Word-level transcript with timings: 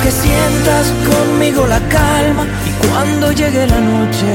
que 0.00 0.10
sientas 0.10 0.86
conmigo 1.06 1.66
la 1.66 1.78
calma 1.88 2.46
y 2.66 2.86
cuando 2.86 3.30
llegue 3.32 3.66
la 3.66 3.78
noche, 3.78 4.26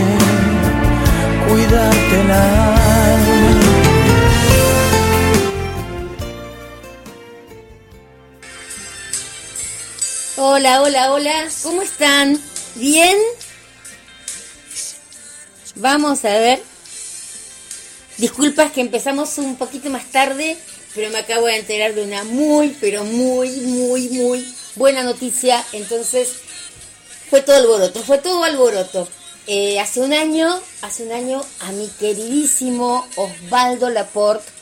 cuidarte 1.50 2.22
el 2.22 2.32
alma. 2.32 3.62
Hola, 10.36 10.82
hola, 10.84 11.12
hola, 11.14 11.48
¿cómo 11.64 11.82
están? 11.82 12.40
¿Bien? 12.76 13.18
Vamos 15.76 16.24
a 16.24 16.30
ver. 16.30 16.62
Disculpas 18.18 18.72
que 18.72 18.82
empezamos 18.82 19.38
un 19.40 19.56
poquito 19.56 19.90
más 19.90 20.06
tarde, 20.06 20.56
pero 20.94 21.10
me 21.10 21.20
acabo 21.20 21.48
de 21.48 21.58
enterar 21.58 21.96
de 21.96 22.04
una 22.04 22.24
muy, 22.26 22.76
pero 22.80 23.04
muy, 23.04 23.50
muy, 23.62 24.10
muy 24.10 24.57
buena 24.78 25.04
noticia. 25.04 25.64
Entonces, 25.74 26.30
fue 27.30 27.42
todo 27.42 27.58
alboroto, 27.58 28.02
fue 28.04 28.18
todo 28.18 28.44
alboroto. 28.44 29.08
Eh, 29.48 29.80
hace 29.80 30.02
un 30.02 30.14
año, 30.14 30.60
hace 30.82 31.04
un 31.04 31.12
año, 31.12 31.44
a 31.62 31.72
mi 31.72 31.88
queridísimo 31.88 33.08
Osvaldo 33.16 33.90
Laporte 33.90 34.58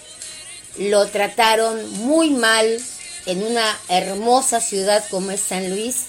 lo 0.77 1.07
trataron 1.07 1.89
muy 2.05 2.31
mal 2.31 2.81
en 3.25 3.43
una 3.43 3.79
hermosa 3.87 4.59
ciudad 4.59 5.03
como 5.09 5.31
es 5.31 5.41
San 5.41 5.69
Luis. 5.69 6.07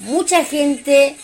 Mucha 0.00 0.44
gente 0.44 1.16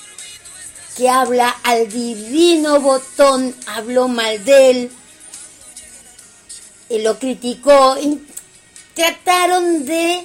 que 0.96 1.08
habla 1.08 1.48
al 1.64 1.88
divino 1.88 2.80
botón 2.80 3.54
habló 3.66 4.08
mal 4.08 4.44
de 4.44 4.70
él, 4.70 4.90
y 6.88 7.02
lo 7.02 7.18
criticó, 7.18 7.96
y 8.00 8.24
trataron 8.94 9.84
de 9.84 10.24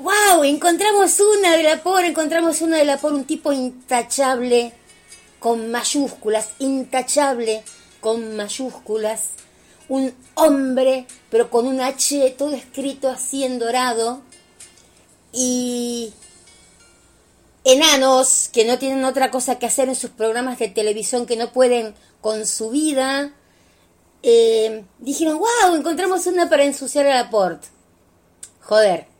wow, 0.00 0.44
eh, 0.44 0.48
encontramos 0.48 1.18
una 1.20 1.56
de 1.56 1.62
la 1.62 1.82
por, 1.82 2.04
encontramos 2.04 2.60
una 2.60 2.78
de 2.78 2.84
la 2.84 2.98
por, 2.98 3.12
un 3.12 3.24
tipo 3.24 3.52
intachable 3.52 4.72
con 5.38 5.70
mayúsculas, 5.70 6.50
intachable 6.58 7.62
con 8.00 8.36
mayúsculas, 8.36 9.30
un 9.88 10.14
hombre, 10.34 11.06
pero 11.30 11.50
con 11.50 11.66
un 11.66 11.80
H 11.80 12.34
todo 12.38 12.54
escrito 12.54 13.08
así 13.08 13.44
en 13.44 13.58
dorado, 13.58 14.22
y 15.32 16.12
enanos 17.64 18.48
que 18.52 18.64
no 18.64 18.78
tienen 18.78 19.04
otra 19.04 19.30
cosa 19.30 19.58
que 19.58 19.66
hacer 19.66 19.88
en 19.88 19.96
sus 19.96 20.10
programas 20.10 20.58
de 20.58 20.68
televisión, 20.68 21.26
que 21.26 21.36
no 21.36 21.52
pueden 21.52 21.94
con 22.20 22.46
su 22.46 22.70
vida, 22.70 23.32
eh, 24.22 24.84
dijeron, 24.98 25.38
wow, 25.38 25.74
encontramos 25.74 26.26
una 26.26 26.48
para 26.48 26.64
ensuciar 26.64 27.06
a 27.06 27.22
Laporte. 27.22 27.68
Joder, 28.62 29.15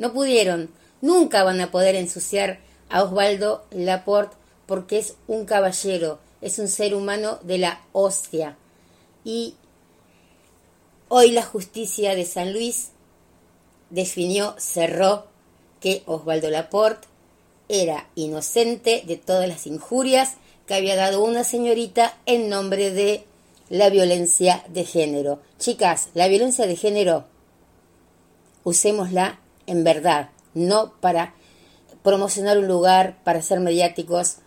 no 0.00 0.14
pudieron, 0.14 0.70
nunca 1.02 1.44
van 1.44 1.60
a 1.60 1.70
poder 1.70 1.94
ensuciar 1.94 2.58
a 2.88 3.02
Osvaldo 3.02 3.66
Laporte 3.70 4.34
porque 4.64 4.98
es 4.98 5.14
un 5.28 5.44
caballero, 5.44 6.18
es 6.40 6.58
un 6.58 6.68
ser 6.68 6.94
humano 6.94 7.38
de 7.42 7.58
la 7.58 7.82
hostia. 7.92 8.56
Y 9.24 9.56
hoy 11.08 11.32
la 11.32 11.42
justicia 11.42 12.14
de 12.14 12.24
San 12.24 12.54
Luis 12.54 12.92
definió, 13.90 14.54
cerró 14.58 15.26
que 15.80 16.02
Osvaldo 16.06 16.48
Laporte 16.48 17.06
era 17.68 18.08
inocente 18.14 19.02
de 19.06 19.18
todas 19.18 19.46
las 19.48 19.66
injurias 19.66 20.36
que 20.66 20.72
había 20.72 20.96
dado 20.96 21.22
una 21.22 21.44
señorita 21.44 22.16
en 22.24 22.48
nombre 22.48 22.90
de 22.90 23.26
la 23.68 23.90
violencia 23.90 24.64
de 24.68 24.86
género. 24.86 25.40
Chicas, 25.58 26.08
la 26.14 26.26
violencia 26.26 26.66
de 26.66 26.76
género, 26.76 27.26
usémosla 28.64 29.40
en 29.70 29.84
verdad, 29.84 30.30
no 30.52 30.92
para 31.00 31.34
promocionar 32.02 32.58
un 32.58 32.66
lugar, 32.66 33.18
para 33.22 33.40
ser 33.40 33.60
mediáticos. 33.60 34.38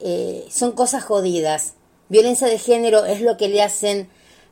Eh, 0.00 0.46
son 0.50 0.72
cosas 0.72 1.04
jodidas. 1.04 1.74
Violencia 2.08 2.46
de 2.46 2.58
género 2.58 3.04
es 3.04 3.20
lo 3.20 3.36
que 3.36 3.48
le 3.48 3.62
hacen 3.62 4.08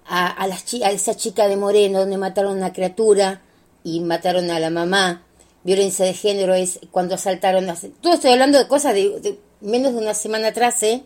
a, 0.07 0.27
a, 0.27 0.45
a 0.45 0.91
esa 0.91 1.15
chica 1.15 1.49
de 1.49 1.57
Moreno, 1.57 2.01
donde 2.01 2.19
mataron 2.19 2.53
a 2.53 2.57
una 2.57 2.73
criatura 2.75 3.41
y 3.83 4.01
mataron 4.01 4.51
a 4.51 4.61
la 4.61 4.69
mamá. 4.69 5.25
Violencia 5.65 6.05
de 6.05 6.13
género 6.13 6.55
es 6.55 6.79
cuando 6.91 7.15
asaltaron. 7.15 7.69
A, 7.71 7.77
todo 8.03 8.13
estoy 8.13 8.33
hablando 8.33 8.59
de 8.59 8.69
cosas 8.69 8.95
de, 8.95 9.39
menos 9.61 9.93
de 9.93 9.99
una 9.99 10.15
semana 10.15 10.49
atrás, 10.49 10.83
¿eh? 10.83 11.03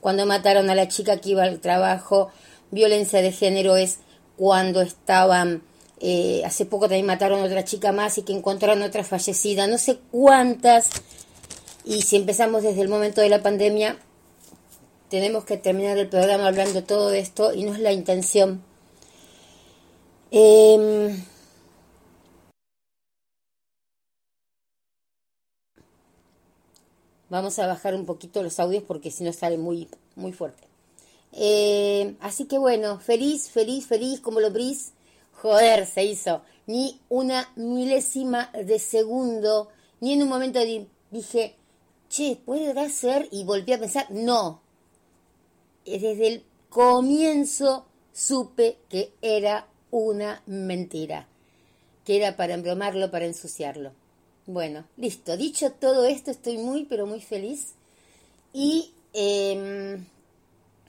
Cuando 0.00 0.26
mataron 0.26 0.68
a 0.68 0.74
la 0.74 0.88
chica 0.88 1.16
que 1.16 1.30
iba 1.30 1.42
al 1.42 1.60
trabajo. 1.60 2.30
Violencia 2.70 3.22
de 3.22 3.32
género 3.32 3.76
es 3.76 3.98
cuando 4.36 4.82
estaban 4.82 5.62
eh, 6.00 6.42
hace 6.44 6.64
poco 6.64 6.86
también 6.86 7.06
mataron 7.06 7.40
a 7.40 7.44
otra 7.44 7.64
chica 7.64 7.92
más 7.92 8.18
y 8.18 8.22
que 8.22 8.32
encontraron 8.32 8.82
otra 8.82 9.04
fallecida, 9.04 9.66
no 9.66 9.78
sé 9.78 9.98
cuántas. 10.10 10.88
Y 11.84 12.02
si 12.02 12.16
empezamos 12.16 12.62
desde 12.62 12.82
el 12.82 12.88
momento 12.88 13.20
de 13.20 13.28
la 13.28 13.42
pandemia, 13.42 13.98
tenemos 15.08 15.44
que 15.44 15.56
terminar 15.56 15.98
el 15.98 16.08
programa 16.08 16.46
hablando 16.46 16.84
todo 16.84 17.08
de 17.08 17.20
esto 17.20 17.52
y 17.54 17.64
no 17.64 17.74
es 17.74 17.80
la 17.80 17.92
intención. 17.92 18.62
Em, 20.30 21.24
vamos 27.30 27.58
a 27.58 27.66
bajar 27.66 27.94
un 27.94 28.04
poquito 28.06 28.42
los 28.42 28.60
audios 28.60 28.84
porque 28.84 29.10
si 29.10 29.24
no 29.24 29.32
sale 29.32 29.58
muy, 29.58 29.88
muy 30.14 30.32
fuerte. 30.32 30.68
Eh, 31.32 32.14
así 32.20 32.46
que 32.46 32.58
bueno, 32.58 33.00
feliz, 33.00 33.50
feliz, 33.50 33.86
feliz 33.86 34.20
como 34.20 34.40
lo 34.40 34.50
bris 34.50 34.92
Joder, 35.42 35.86
se 35.86 36.04
hizo. 36.04 36.42
Ni 36.66 37.00
una 37.08 37.50
milésima 37.56 38.50
de 38.52 38.78
segundo, 38.78 39.68
ni 40.00 40.14
en 40.14 40.22
un 40.22 40.28
momento 40.28 40.58
dije, 41.10 41.54
che, 42.08 42.38
¿puede 42.44 42.90
ser? 42.90 43.28
Y 43.30 43.44
volví 43.44 43.72
a 43.72 43.78
pensar, 43.78 44.10
no. 44.10 44.60
Desde 45.84 46.26
el 46.26 46.44
comienzo 46.68 47.86
supe 48.12 48.78
que 48.88 49.12
era 49.22 49.68
una 49.90 50.42
mentira, 50.46 51.28
que 52.04 52.16
era 52.16 52.36
para 52.36 52.54
embromarlo, 52.54 53.10
para 53.10 53.24
ensuciarlo. 53.24 53.92
Bueno, 54.46 54.84
listo. 54.96 55.36
Dicho 55.36 55.72
todo 55.72 56.04
esto, 56.04 56.30
estoy 56.30 56.58
muy, 56.58 56.84
pero 56.84 57.06
muy 57.06 57.20
feliz. 57.20 57.74
Y 58.52 58.92
em, 59.12 60.04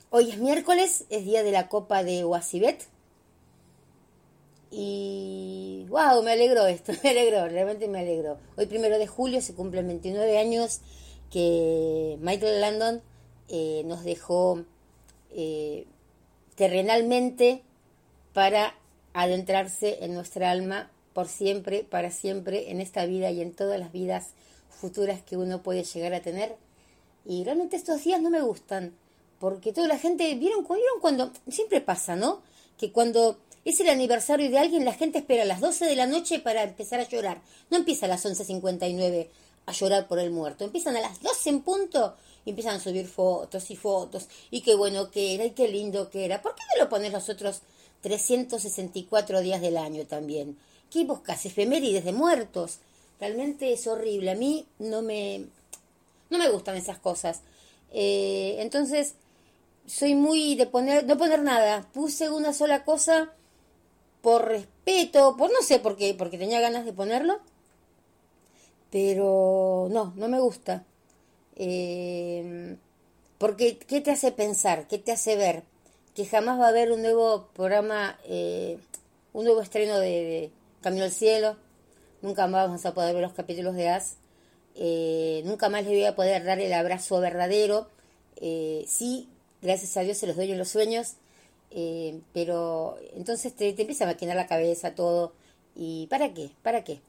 hoy 0.10 0.32
es 0.32 0.38
miércoles, 0.40 1.06
es 1.10 1.24
día 1.24 1.44
de 1.44 1.52
la 1.52 1.70
Copa 1.70 2.04
de 2.04 2.24
Oasibet 2.24 2.88
y 4.72 5.86
wow, 5.90 6.22
me 6.22 6.34
alegró 6.34 6.68
esto, 6.68 6.94
me 7.04 7.10
alegró, 7.10 7.48
realmente 7.48 7.88
me 7.88 8.00
alegró. 8.00 8.38
Hoy 8.58 8.68
primero 8.68 8.98
de 8.98 9.08
julio 9.08 9.42
se 9.42 9.56
cumplen 9.56 9.88
29 9.88 10.38
años 10.38 10.82
que 11.32 12.18
Michael 12.22 12.62
Landon 12.62 13.02
eh, 13.48 13.84
nos 13.86 14.04
dejó 14.04 14.64
eh, 15.32 15.86
terrenalmente 16.56 17.64
para 18.34 18.76
adentrarse 19.14 20.04
en 20.04 20.14
nuestra 20.14 20.52
alma 20.52 20.92
por 21.14 21.28
siempre, 21.28 21.84
para 21.84 22.12
siempre, 22.12 22.72
en 22.72 22.80
esta 22.80 23.06
vida 23.06 23.32
y 23.32 23.42
en 23.42 23.54
todas 23.54 23.80
las 23.80 23.92
vidas 23.92 24.34
futuras 24.70 25.22
que 25.22 25.38
uno 25.38 25.64
puede 25.64 25.84
llegar 25.84 26.14
a 26.14 26.22
tener. 26.22 26.56
Y 27.26 27.44
realmente 27.44 27.76
estos 27.76 28.04
días 28.04 28.22
no 28.22 28.30
me 28.30 28.42
gustan, 28.42 28.94
porque 29.40 29.74
toda 29.74 29.88
la 29.88 29.98
gente, 29.98 30.34
¿vieron, 30.36 30.64
¿vieron 30.64 31.02
cuando? 31.02 31.32
Siempre 31.50 31.82
pasa, 31.82 32.16
¿no? 32.16 32.42
Que 32.78 32.92
cuando 32.92 33.40
es 33.70 33.80
el 33.80 33.90
aniversario 33.90 34.50
de 34.50 34.58
alguien, 34.58 34.86
la 34.86 34.94
gente 34.94 35.20
espera 35.20 35.44
a 35.44 35.46
las 35.46 35.60
12 35.60 35.86
de 35.86 35.96
la 35.96 36.08
noche 36.08 36.40
para 36.40 36.64
empezar 36.64 37.00
a 37.00 37.08
llorar. 37.08 37.42
No 37.70 37.78
empieza 37.78 38.06
a 38.06 38.10
las 38.10 38.26
11.59 38.26 39.28
a 39.66 39.72
llorar 39.72 40.08
por 40.08 40.20
el 40.20 40.32
muerto. 40.32 40.64
Empiezan 40.64 40.96
a 40.98 41.02
las 41.02 41.22
12 41.22 41.50
en 41.50 41.62
punto 41.62 42.16
y 42.46 42.52
empiezan 42.52 42.76
a 42.76 42.80
subir 42.80 43.08
fotos 43.08 43.70
y 43.72 43.76
fotos. 43.76 44.28
Y 44.52 44.62
qué 44.62 44.76
bueno 44.76 45.12
que 45.12 45.36
era 45.36 45.46
y 45.46 45.52
qué 45.52 45.68
lindo 45.68 46.10
que 46.10 46.26
era. 46.26 46.42
¿Por 46.42 46.56
qué 46.56 46.64
no 46.74 46.84
lo 46.84 46.90
pones 46.90 47.12
los 47.12 47.30
otros 47.30 47.62
364 48.02 49.42
días 49.42 49.62
del 49.62 49.78
año 49.78 50.06
también? 50.06 50.58
¿Qué 50.90 51.06
buscas? 51.06 51.46
Efemérides 51.46 52.06
de 52.06 52.14
muertos. 52.14 52.80
Realmente 53.20 53.74
es 53.74 53.86
horrible. 53.88 54.32
A 54.32 54.36
mí 54.36 54.66
no 54.80 55.02
me, 55.02 55.46
no 56.30 56.38
me 56.38 56.50
gustan 56.50 56.76
esas 56.78 56.98
cosas. 56.98 57.42
Eh, 57.92 58.58
entonces, 58.60 59.16
soy 59.86 60.16
muy 60.16 60.56
de 60.56 60.66
poner, 60.66 61.06
no 61.06 61.18
poner 61.18 61.42
nada. 61.42 61.88
Puse 61.94 62.30
una 62.30 62.54
sola 62.54 62.84
cosa 62.84 63.34
por 64.22 64.48
respeto, 64.48 65.36
por 65.38 65.52
no 65.52 65.62
sé 65.62 65.80
por 65.80 65.96
qué, 65.96 66.14
porque 66.14 66.38
tenía 66.38 66.60
ganas 66.60 66.86
de 66.86 66.94
ponerlo, 66.94 67.40
pero 68.92 69.88
no, 69.92 70.14
no 70.16 70.28
me 70.28 70.40
gusta. 70.40 70.84
Eh, 71.56 72.78
porque, 73.38 73.78
¿qué 73.78 74.02
te 74.02 74.12
hace 74.12 74.32
pensar? 74.32 74.88
¿Qué 74.88 74.98
te 74.98 75.12
hace 75.12 75.36
ver? 75.36 75.64
Que 76.16 76.26
jamás 76.26 76.60
va 76.60 76.66
a 76.66 76.70
haber 76.70 76.92
un 76.92 77.02
nuevo 77.02 77.50
programa, 77.54 78.20
eh, 78.26 78.80
un 79.34 79.46
nuevo 79.46 79.62
estreno 79.62 80.00
de, 80.00 80.52
Camino 80.82 81.04
al 81.04 81.12
Cielo, 81.12 81.58
nunca 82.22 82.48
más 82.48 82.66
vamos 82.68 82.86
a 82.86 82.94
poder 82.94 83.14
ver 83.14 83.24
los 83.24 83.34
capítulos 83.34 83.76
de 83.76 83.90
As, 83.90 84.16
eh, 84.76 85.42
nunca 85.46 85.70
más 85.70 85.84
le 85.84 85.90
voy 85.92 86.06
a 86.06 86.16
poder 86.16 86.44
dar 86.46 86.60
el 86.60 86.74
abrazo 86.74 87.20
verdadero. 87.20 87.90
sí, 88.88 89.30
gracias 89.62 89.98
a 89.98 90.02
Dios 90.02 90.18
se 90.18 90.28
los 90.28 90.38
doy 90.38 90.52
en 90.52 90.58
los 90.58 90.70
sueños, 90.70 91.16
eh, 91.72 92.20
pero 92.34 92.98
entonces 93.16 93.56
te, 93.56 93.72
te, 93.74 93.84
empieza 93.84 94.06
a 94.06 94.08
maquinar 94.08 94.36
la 94.36 94.48
cabeza 94.48 94.96
todo. 94.96 95.34
¿Y 95.76 96.08
para 96.08 96.34
qué? 96.34 96.52
¿Para 96.64 96.84
qué? 96.84 97.02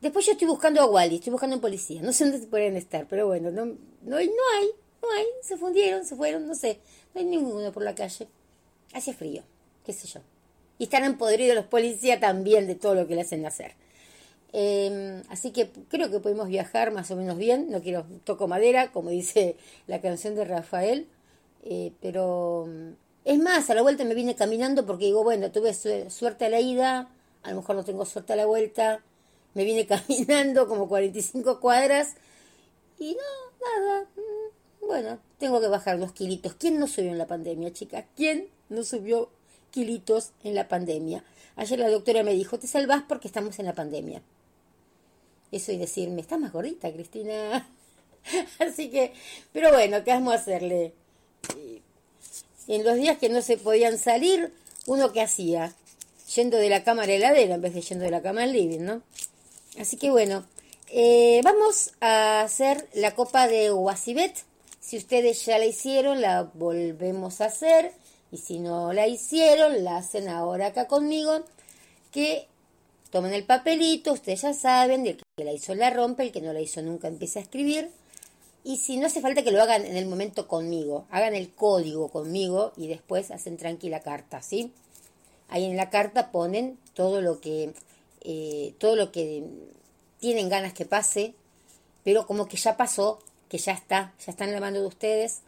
Después 0.00 0.26
yo 0.26 0.32
estoy 0.32 0.48
buscando 0.48 0.82
a 0.82 0.86
Wally, 0.86 1.16
estoy 1.16 1.30
buscando 1.30 1.56
a 1.56 1.60
policía. 1.60 2.02
No 2.02 2.12
sé 2.12 2.28
dónde 2.28 2.46
pueden 2.48 2.76
estar, 2.76 3.06
pero 3.08 3.28
bueno, 3.28 3.50
no, 3.50 3.64
no, 3.64 3.76
no 4.02 4.16
hay, 4.16 4.28
no 4.28 5.10
hay. 5.16 5.26
Se 5.42 5.56
fundieron, 5.56 6.04
se 6.04 6.16
fueron, 6.16 6.46
no 6.46 6.54
sé. 6.54 6.80
No 7.14 7.20
hay 7.20 7.26
ninguno 7.26 7.72
por 7.72 7.84
la 7.84 7.94
calle. 7.94 8.26
Hace 8.92 9.14
frío, 9.14 9.42
qué 9.86 9.92
sé 9.92 10.08
yo. 10.08 10.20
Y 10.78 10.84
están 10.84 11.04
empodridos 11.04 11.54
los 11.54 11.66
policías 11.66 12.20
también 12.20 12.66
de 12.66 12.74
todo 12.74 12.94
lo 12.94 13.06
que 13.06 13.14
le 13.14 13.22
hacen 13.22 13.46
hacer. 13.46 13.72
Em, 14.56 15.22
así 15.30 15.50
que 15.50 15.68
creo 15.88 16.12
que 16.12 16.20
podemos 16.20 16.46
viajar 16.48 16.92
más 16.92 17.10
o 17.10 17.16
menos 17.16 17.36
bien. 17.38 17.70
No 17.70 17.82
quiero, 17.82 18.06
toco 18.24 18.46
madera, 18.46 18.92
como 18.92 19.10
dice 19.10 19.56
la 19.88 20.00
canción 20.00 20.36
de 20.36 20.44
Rafael. 20.44 21.08
Eh, 21.64 21.92
pero 22.00 22.66
mm, 22.68 22.92
es 23.24 23.38
más, 23.40 23.68
a 23.70 23.74
la 23.74 23.82
vuelta 23.82 24.04
me 24.04 24.14
vine 24.14 24.36
caminando 24.36 24.86
porque 24.86 25.06
digo, 25.06 25.24
bueno, 25.24 25.50
tuve 25.50 25.74
suerte 26.10 26.44
a 26.46 26.48
la 26.50 26.60
ida, 26.60 27.08
a 27.42 27.50
lo 27.50 27.56
mejor 27.56 27.76
no 27.76 27.84
tengo 27.84 28.04
suerte 28.04 28.34
a 28.34 28.36
la 28.36 28.46
vuelta. 28.46 29.02
Me 29.54 29.64
vine 29.64 29.86
caminando 29.88 30.68
como 30.68 30.88
45 30.88 31.60
cuadras 31.60 32.14
y 32.98 33.16
no, 33.16 33.80
nada. 33.80 34.06
Mm, 34.16 34.86
bueno, 34.86 35.18
tengo 35.38 35.60
que 35.60 35.68
bajar 35.68 35.98
los 35.98 36.12
kilitos. 36.12 36.54
¿Quién 36.54 36.78
no 36.78 36.86
subió 36.86 37.10
en 37.10 37.18
la 37.18 37.26
pandemia, 37.26 37.72
chicas? 37.72 38.04
¿Quién 38.16 38.48
no 38.68 38.84
subió 38.84 39.30
kilitos 39.74 40.30
en 40.44 40.54
la 40.54 40.68
pandemia? 40.68 41.24
Ayer 41.56 41.78
la 41.78 41.90
doctora 41.90 42.22
me 42.22 42.34
dijo, 42.34 42.58
te 42.58 42.66
salvás 42.66 43.02
porque 43.08 43.28
estamos 43.28 43.58
en 43.58 43.66
la 43.66 43.74
pandemia 43.74 44.22
eso 45.54 45.72
y 45.72 45.78
decirme, 45.78 46.20
está 46.20 46.36
más 46.36 46.52
gordita, 46.52 46.92
Cristina. 46.92 47.68
Así 48.58 48.90
que, 48.90 49.12
pero 49.52 49.70
bueno, 49.70 50.02
¿qué 50.04 50.10
vamos 50.10 50.34
a 50.34 50.36
hacerle? 50.36 50.92
En 52.66 52.84
los 52.84 52.96
días 52.96 53.18
que 53.18 53.28
no 53.28 53.42
se 53.42 53.56
podían 53.56 53.98
salir, 53.98 54.52
uno 54.86 55.12
que 55.12 55.20
hacía, 55.20 55.74
yendo 56.34 56.56
de 56.56 56.70
la 56.70 56.82
cama 56.82 57.02
a 57.02 57.06
la 57.06 57.14
heladera 57.14 57.54
en 57.54 57.60
vez 57.60 57.74
de 57.74 57.82
yendo 57.82 58.04
de 58.04 58.10
la 58.10 58.22
cama 58.22 58.42
al 58.42 58.52
living, 58.52 58.80
¿no? 58.80 59.02
Así 59.78 59.96
que 59.96 60.10
bueno, 60.10 60.46
eh, 60.88 61.40
vamos 61.44 61.92
a 62.00 62.42
hacer 62.42 62.88
la 62.94 63.14
copa 63.14 63.46
de 63.48 63.72
Wasibet. 63.72 64.34
Si 64.80 64.96
ustedes 64.96 65.44
ya 65.44 65.58
la 65.58 65.66
hicieron, 65.66 66.20
la 66.20 66.42
volvemos 66.54 67.40
a 67.40 67.46
hacer. 67.46 67.92
Y 68.34 68.38
si 68.38 68.58
no 68.58 68.92
la 68.92 69.06
hicieron, 69.06 69.84
la 69.84 69.98
hacen 69.98 70.28
ahora 70.28 70.66
acá 70.66 70.88
conmigo. 70.88 71.44
Que 72.10 72.48
Tomen 73.14 73.32
el 73.32 73.44
papelito, 73.44 74.12
ustedes 74.12 74.42
ya 74.42 74.52
saben, 74.52 75.06
el 75.06 75.16
que 75.36 75.44
la 75.44 75.52
hizo 75.52 75.72
la 75.76 75.90
rompe, 75.90 76.24
el 76.24 76.32
que 76.32 76.40
no 76.40 76.52
la 76.52 76.60
hizo 76.60 76.82
nunca 76.82 77.06
empieza 77.06 77.38
a 77.38 77.42
escribir. 77.42 77.92
Y 78.64 78.78
si 78.78 78.96
no 78.96 79.06
hace 79.06 79.20
falta 79.20 79.44
que 79.44 79.52
lo 79.52 79.62
hagan 79.62 79.86
en 79.86 79.96
el 79.96 80.06
momento 80.06 80.48
conmigo, 80.48 81.06
hagan 81.12 81.36
el 81.36 81.52
código 81.52 82.08
conmigo 82.08 82.72
y 82.76 82.88
después 82.88 83.30
hacen 83.30 83.56
tranquila 83.56 84.00
carta, 84.00 84.42
¿sí? 84.42 84.72
Ahí 85.48 85.64
en 85.64 85.76
la 85.76 85.90
carta 85.90 86.32
ponen 86.32 86.76
todo 86.92 87.20
lo 87.20 87.40
que, 87.40 87.72
eh, 88.22 88.74
todo 88.78 88.96
lo 88.96 89.12
que 89.12 89.44
tienen 90.18 90.48
ganas 90.48 90.72
que 90.72 90.84
pase, 90.84 91.34
pero 92.02 92.26
como 92.26 92.48
que 92.48 92.56
ya 92.56 92.76
pasó, 92.76 93.20
que 93.48 93.58
ya 93.58 93.74
está, 93.74 94.12
ya 94.26 94.32
está 94.32 94.44
en 94.44 94.54
la 94.54 94.60
mano 94.60 94.80
de 94.80 94.86
ustedes. 94.88 95.42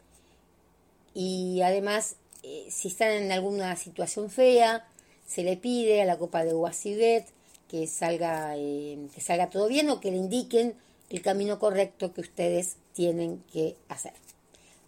Y 1.13 1.59
además, 1.63 2.15
eh, 2.49 2.67
si 2.71 2.87
están 2.87 3.11
en 3.11 3.29
alguna 3.33 3.75
situación 3.75 4.29
fea, 4.29 4.87
se 5.25 5.43
le 5.43 5.57
pide 5.57 6.01
a 6.01 6.05
la 6.05 6.17
copa 6.17 6.45
de 6.45 6.53
Guasibet 6.53 7.25
que 7.67 7.87
salga, 7.87 8.53
eh, 8.55 8.97
que 9.13 9.19
salga 9.19 9.49
todo 9.49 9.67
bien 9.67 9.89
o 9.89 9.99
que 9.99 10.11
le 10.11 10.17
indiquen 10.17 10.75
el 11.09 11.21
camino 11.21 11.59
correcto 11.59 12.13
que 12.13 12.21
ustedes 12.21 12.77
tienen 12.93 13.43
que 13.51 13.75
hacer. 13.89 14.13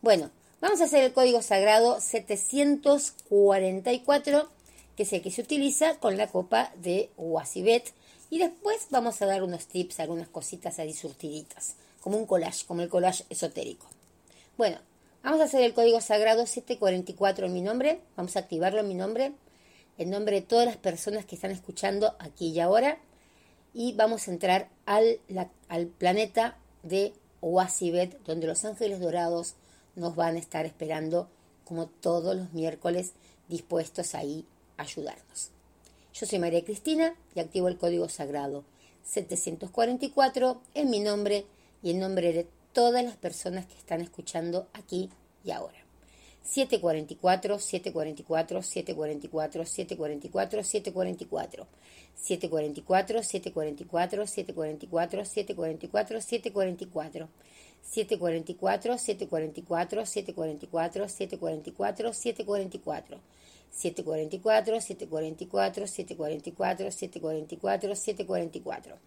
Bueno, 0.01 0.31
vamos 0.61 0.79
a 0.79 0.85
hacer 0.85 1.03
el 1.03 1.11
código 1.11 1.41
sagrado 1.41 2.00
744, 2.00 4.50
que 4.95 5.03
es 5.03 5.11
el 5.11 5.21
que 5.21 5.31
se 5.31 5.41
utiliza 5.41 6.00
con 6.00 6.15
la 6.15 6.27
copa 6.27 6.71
de 6.77 7.09
Wasibet. 7.17 7.91
Y 8.29 8.39
después 8.39 8.88
vamos 8.89 9.21
a 9.21 9.25
dar 9.25 9.44
unos 9.44 9.65
tips, 9.65 10.00
algunas 10.00 10.29
cositas 10.29 10.79
ahí 10.79 10.94
surtiditas, 10.94 11.75
como 12.00 12.17
un 12.17 12.25
collage, 12.25 12.65
como 12.65 12.83
el 12.83 12.89
collage 12.89 13.25
esotérico. 13.29 13.88
Bueno, 14.57 14.79
vamos 15.24 15.42
a 15.42 15.45
hacer 15.45 15.62
el 15.62 15.74
código 15.74 16.01
sagrado 16.01 16.45
744 16.45 17.45
en 17.45 17.54
mi 17.54 17.62
nombre, 17.62 18.01
vamos 18.16 18.36
a 18.36 18.39
activarlo 18.39 18.80
en 18.80 18.88
mi 18.88 18.95
nombre 18.95 19.33
en 20.00 20.10
nombre 20.10 20.38
de 20.38 20.42
todas 20.42 20.66
las 20.66 20.77
personas 20.77 21.25
que 21.25 21.36
están 21.36 21.51
escuchando 21.51 22.16
aquí 22.19 22.48
y 22.48 22.60
ahora. 22.62 22.97
Y 23.73 23.94
vamos 23.94 24.28
a 24.28 24.31
entrar 24.31 24.69
al, 24.85 25.19
al 25.68 25.88
planeta 25.88 26.57
de 26.81 27.14
Oasibet, 27.42 28.18
donde 28.23 28.47
los 28.47 28.66
ángeles 28.66 28.99
dorados 29.02 29.56
nos 29.95 30.16
van 30.16 30.38
a 30.38 30.40
estar 30.40 30.66
esperando 30.66 31.30
como 31.66 31.88
todos 31.88 32.35
los 32.35 32.54
miércoles 32.54 33.11
dispuestos 33.49 34.16
ahí 34.16 34.45
a 34.78 34.83
ayudarnos. 34.83 35.52
Yo 36.14 36.26
soy 36.26 36.40
María 36.40 36.64
Cristina 36.64 37.14
y 37.35 37.42
activo 37.42 37.68
el 37.68 37.78
código 37.78 38.07
sagrado 38.07 38.64
744 39.04 40.61
en 40.76 40.90
mi 40.90 41.02
nombre 41.02 41.45
y 41.83 41.92
en 41.92 41.99
nombre 41.99 42.31
de 42.31 42.47
todas 42.73 43.04
las 43.04 43.16
personas 43.18 43.66
que 43.66 43.78
están 43.78 44.02
escuchando 44.02 44.68
aquí 44.73 45.09
y 45.44 45.52
ahora. 45.52 45.78
744, 46.44 47.59
744, 47.59 48.64
744, 48.64 49.66
744, 49.66 50.64
744. 50.64 51.68
744, 52.16 53.23
744, 53.23 54.28
744, 54.28 55.26
744, 55.26 56.21
744. 56.21 57.30
744, 57.81 58.97
744, 58.97 60.06
744, 60.06 61.07
744, 61.09 62.14
744. 62.14 63.19
744, 63.71 64.81
744, 64.81 65.88
744, 65.88 66.92
744, 66.92 67.95
744. 67.95 68.97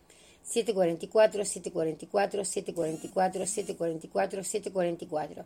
744, 0.45 1.45
744, 1.45 2.45
744, 2.45 3.47
744, 3.47 4.43
744. 4.43 5.45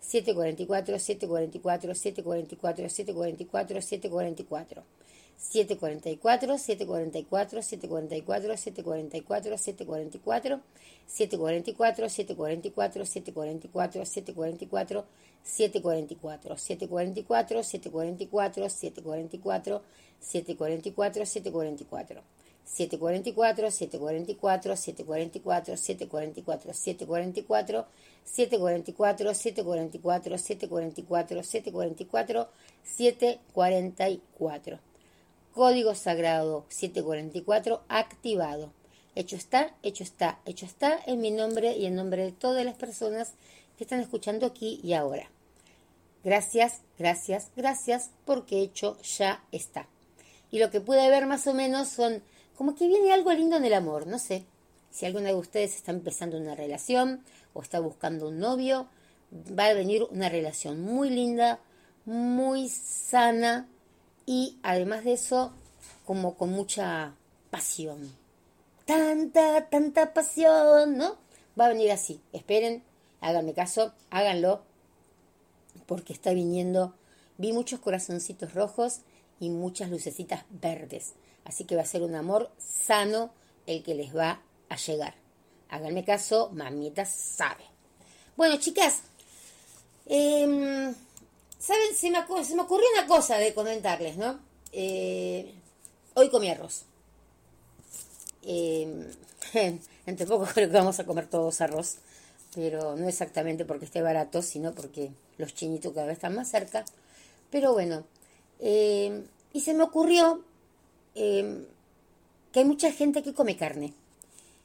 744, 0.00 0.98
744, 0.98 1.94
744, 1.94 2.88
744, 2.88 3.80
744. 3.80 4.82
744, 5.38 6.58
744, 6.58 7.62
744, 7.62 7.62
744, 7.62 8.56
744, 8.56 9.56
744, 9.56 10.58
744, 11.06 12.18
744, 15.46 16.56
744, 16.56 16.56
744, 16.56 17.62
744, 17.62 17.62
744, 17.62 18.70
744, 18.70 19.82
744, 20.20 21.26
744. 21.26 22.22
744, 22.66 23.70
744, 23.70 24.76
744, 24.76 25.76
744, 25.76 26.66
744, 26.74 27.86
744, 28.24 29.34
744, 29.34 30.38
744, 30.38 31.42
744, 31.44 32.48
744. 32.82 34.80
Código 35.54 35.94
sagrado 35.94 36.66
744 36.68 37.82
activado. 37.88 38.72
Hecho 39.14 39.36
está, 39.36 39.74
hecho 39.82 40.02
está, 40.02 40.38
hecho 40.44 40.66
está 40.66 41.00
en 41.06 41.20
mi 41.22 41.30
nombre 41.30 41.74
y 41.76 41.86
en 41.86 41.94
nombre 41.94 42.24
de 42.24 42.32
todas 42.32 42.64
las 42.66 42.74
personas 42.74 43.32
que 43.78 43.84
están 43.84 44.00
escuchando 44.00 44.44
aquí 44.44 44.80
y 44.82 44.92
ahora. 44.92 45.30
Gracias, 46.24 46.80
gracias, 46.98 47.50
gracias, 47.56 48.10
porque 48.24 48.60
hecho 48.60 48.98
ya 49.02 49.42
está. 49.52 49.86
Y 50.50 50.58
lo 50.58 50.70
que 50.70 50.80
pude 50.80 51.08
ver 51.08 51.24
más 51.26 51.46
o 51.46 51.54
menos 51.54 51.88
son 51.88 52.22
como 52.56 52.74
que 52.74 52.88
viene 52.88 53.12
algo 53.12 53.32
lindo 53.32 53.56
en 53.56 53.64
el 53.64 53.74
amor, 53.74 54.06
no 54.06 54.18
sé. 54.18 54.44
Si 54.90 55.06
alguna 55.06 55.28
de 55.28 55.34
ustedes 55.34 55.76
está 55.76 55.92
empezando 55.92 56.38
una 56.38 56.54
relación 56.54 57.22
o 57.52 57.62
está 57.62 57.80
buscando 57.80 58.28
un 58.28 58.38
novio, 58.38 58.88
va 59.58 59.66
a 59.66 59.74
venir 59.74 60.04
una 60.10 60.28
relación 60.28 60.80
muy 60.80 61.10
linda, 61.10 61.60
muy 62.04 62.68
sana 62.68 63.68
y 64.24 64.58
además 64.62 65.04
de 65.04 65.12
eso, 65.12 65.52
como 66.04 66.36
con 66.36 66.50
mucha 66.50 67.14
pasión. 67.50 68.10
Tanta, 68.84 69.68
tanta 69.68 70.14
pasión, 70.14 70.96
¿no? 70.96 71.16
Va 71.58 71.66
a 71.66 71.70
venir 71.70 71.90
así. 71.90 72.20
Esperen 72.32 72.82
Háganme 73.20 73.54
caso, 73.54 73.92
háganlo, 74.10 74.62
porque 75.86 76.12
está 76.12 76.32
viniendo. 76.32 76.94
Vi 77.38 77.52
muchos 77.52 77.80
corazoncitos 77.80 78.54
rojos 78.54 79.00
y 79.40 79.50
muchas 79.50 79.90
lucecitas 79.90 80.44
verdes. 80.50 81.14
Así 81.46 81.64
que 81.64 81.76
va 81.76 81.82
a 81.82 81.86
ser 81.86 82.02
un 82.02 82.14
amor 82.16 82.50
sano 82.58 83.30
el 83.66 83.82
que 83.82 83.94
les 83.94 84.14
va 84.14 84.42
a 84.68 84.76
llegar. 84.76 85.14
Háganme 85.68 86.04
caso, 86.04 86.50
mamita 86.52 87.04
sabe. 87.04 87.64
Bueno, 88.36 88.56
chicas, 88.58 89.02
em, 90.06 90.92
¿saben? 91.58 91.94
Se 91.94 92.10
me, 92.10 92.44
se 92.44 92.54
me, 92.54 92.62
ocurrió 92.62 92.86
una 92.98 93.06
cosa 93.06 93.38
de 93.38 93.54
comentarles, 93.54 94.16
¿no? 94.16 94.40
Eh, 94.72 95.54
hoy 96.14 96.30
comí 96.30 96.50
arroz. 96.50 96.84
Eh, 98.42 99.08
entre 100.06 100.26
poco 100.26 100.46
creo 100.52 100.68
que 100.68 100.76
vamos 100.76 100.98
a 100.98 101.06
comer 101.06 101.28
todos 101.28 101.60
arroz, 101.60 101.98
pero 102.54 102.96
no 102.96 103.08
exactamente 103.08 103.64
porque 103.64 103.84
esté 103.84 104.02
barato, 104.02 104.42
sino 104.42 104.74
porque 104.74 105.12
los 105.38 105.54
chinitos 105.54 105.92
cada 105.92 106.06
vez 106.06 106.16
están 106.16 106.34
más 106.34 106.48
cerca. 106.48 106.84
Pero 107.50 107.72
bueno, 107.72 108.04
eh, 108.58 109.24
y 109.52 109.60
se 109.60 109.74
me 109.74 109.84
ocurrió 109.84 110.44
eh, 111.16 111.66
que 112.52 112.60
hay 112.60 112.64
mucha 112.64 112.92
gente 112.92 113.22
que 113.22 113.34
come 113.34 113.56
carne. 113.56 113.92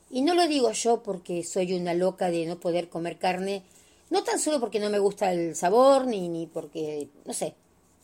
Y 0.10 0.22
no 0.22 0.36
lo 0.36 0.48
digo 0.48 0.72
yo 0.72 1.01
porque 1.01 1.43
soy 1.43 1.74
una 1.74 1.93
loca 1.93 2.29
de 2.29 2.46
no 2.46 2.60
poder 2.60 2.89
comer 2.89 3.17
carne, 3.17 3.63
no 4.10 4.24
tan 4.24 4.39
solo 4.39 4.60
porque 4.60 4.79
no 4.79 4.89
me 4.89 5.00
gusta 5.00 5.31
el 5.31 5.55
sabor, 5.55 6.05
ni, 6.05 6.27
ni 6.27 6.46
porque, 6.46 7.08
no 7.25 7.34
sé, 7.34 7.55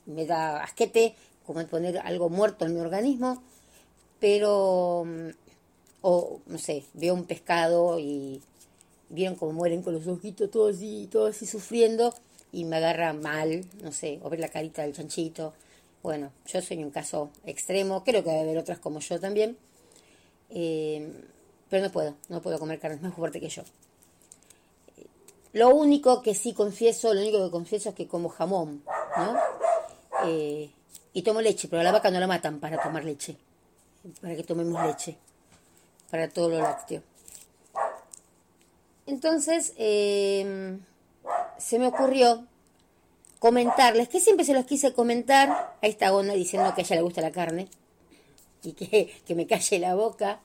me 0.06 0.26
da 0.26 0.64
asquete 0.64 1.16
como 1.46 1.66
poner 1.68 2.00
algo 2.00 2.30
muerto 2.30 2.66
en 2.66 2.74
mi 2.74 2.80
organismo, 2.80 3.44
pero 4.20 5.06
o 6.02 6.40
no 6.46 6.58
sé, 6.58 6.86
veo 6.94 7.14
un 7.14 7.26
pescado 7.26 8.00
y 8.00 8.42
vieron 9.10 9.36
cómo 9.36 9.54
mueren 9.54 9.82
con 9.82 9.94
los 9.94 10.08
ojitos 10.08 10.52
todos 10.52 10.78
así, 10.78 11.08
todos 11.12 11.36
así 11.36 11.46
sufriendo 11.46 12.14
y 12.52 12.66
me 12.66 12.78
agarra 12.78 13.14
mal, 13.14 13.66
no 13.84 13.92
sé, 13.92 14.20
o 14.24 14.30
ver 14.30 14.40
la 14.40 14.50
carita 14.50 14.84
del 14.84 14.94
chanchito. 14.94 15.54
Bueno, 16.04 16.32
yo 16.46 16.62
soy 16.62 16.84
un 16.84 16.92
caso 16.92 17.32
extremo, 17.46 18.04
creo 18.04 18.24
que 18.24 18.30
debe 18.30 18.42
haber 18.42 18.58
otras 18.58 18.80
como 18.80 19.00
yo 19.00 19.20
también, 19.20 19.58
eh, 20.50 21.12
pero 21.70 21.84
no 21.84 21.92
puedo, 21.92 22.16
no 22.30 22.42
puedo 22.42 22.60
comer 22.60 22.80
carne, 22.80 22.98
es 22.98 23.02
más 23.02 23.14
fuerte 23.14 23.40
que 23.40 23.50
yo. 23.50 23.64
Lo 25.54 25.70
único 25.70 26.22
que 26.22 26.36
sí 26.36 26.54
confieso, 26.54 27.14
lo 27.14 27.22
único 27.22 27.44
que 27.44 27.52
confieso 27.52 27.90
es 27.90 27.96
que 27.96 28.08
como 28.08 28.30
jamón, 28.30 28.84
¿no? 29.18 29.36
Eh, 30.26 30.70
y 31.14 31.22
tomo 31.24 31.42
leche, 31.42 31.68
pero 31.68 31.82
a 31.82 31.84
la 31.84 31.92
vaca 31.92 32.12
no 32.12 32.20
la 32.20 32.28
matan 32.28 32.60
para 32.60 32.82
tomar 32.82 33.04
leche, 33.04 33.38
para 34.22 34.36
que 34.36 34.44
tomemos 34.44 34.86
leche 34.86 35.18
para 36.10 36.30
todo 36.30 36.50
lo 36.50 36.60
lácteo. 36.60 37.02
Entonces, 39.06 39.74
em, 39.78 40.82
se 41.58 41.80
me 41.80 41.88
ocurrió 41.88 42.46
comentarles, 43.40 44.10
que 44.10 44.20
siempre 44.20 44.46
se 44.46 44.54
los 44.54 44.66
quise 44.66 44.94
comentar, 44.94 45.78
a 45.82 45.88
esta 45.88 46.14
onda 46.14 46.34
diciendo 46.34 46.74
que 46.76 46.82
a 46.82 46.84
ella 46.84 46.96
le 46.96 47.02
gusta 47.02 47.22
la 47.22 47.32
carne 47.32 47.68
y 48.64 48.74
que, 48.74 49.14
que 49.26 49.36
me 49.36 49.48
calle 49.48 49.80
la 49.80 49.96
boca. 49.96 50.40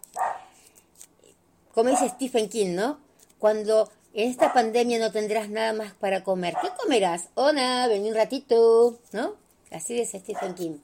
Como 1.74 1.90
dice 1.90 2.08
Stephen 2.08 2.48
King, 2.48 2.74
¿no? 2.74 2.98
Cuando 3.38 3.90
en 4.14 4.30
esta 4.30 4.52
pandemia 4.52 4.98
no 4.98 5.10
tendrás 5.10 5.48
nada 5.48 5.72
más 5.72 5.94
para 5.94 6.22
comer, 6.22 6.54
¿qué 6.60 6.68
comerás? 6.80 7.28
Hola, 7.34 7.86
vení 7.88 8.10
un 8.10 8.14
ratito, 8.14 8.98
¿no? 9.12 9.34
Así 9.70 9.94
dice 9.94 10.20
Stephen 10.20 10.54
King. 10.54 10.78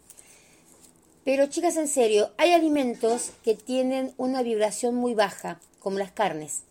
Pero 1.24 1.46
chicas, 1.46 1.76
en 1.76 1.88
serio, 1.88 2.30
hay 2.38 2.52
alimentos 2.52 3.32
que 3.44 3.54
tienen 3.54 4.14
una 4.16 4.42
vibración 4.42 4.94
muy 4.94 5.12
baja, 5.12 5.60
como 5.78 5.98
las 5.98 6.10
carnes. 6.10 6.62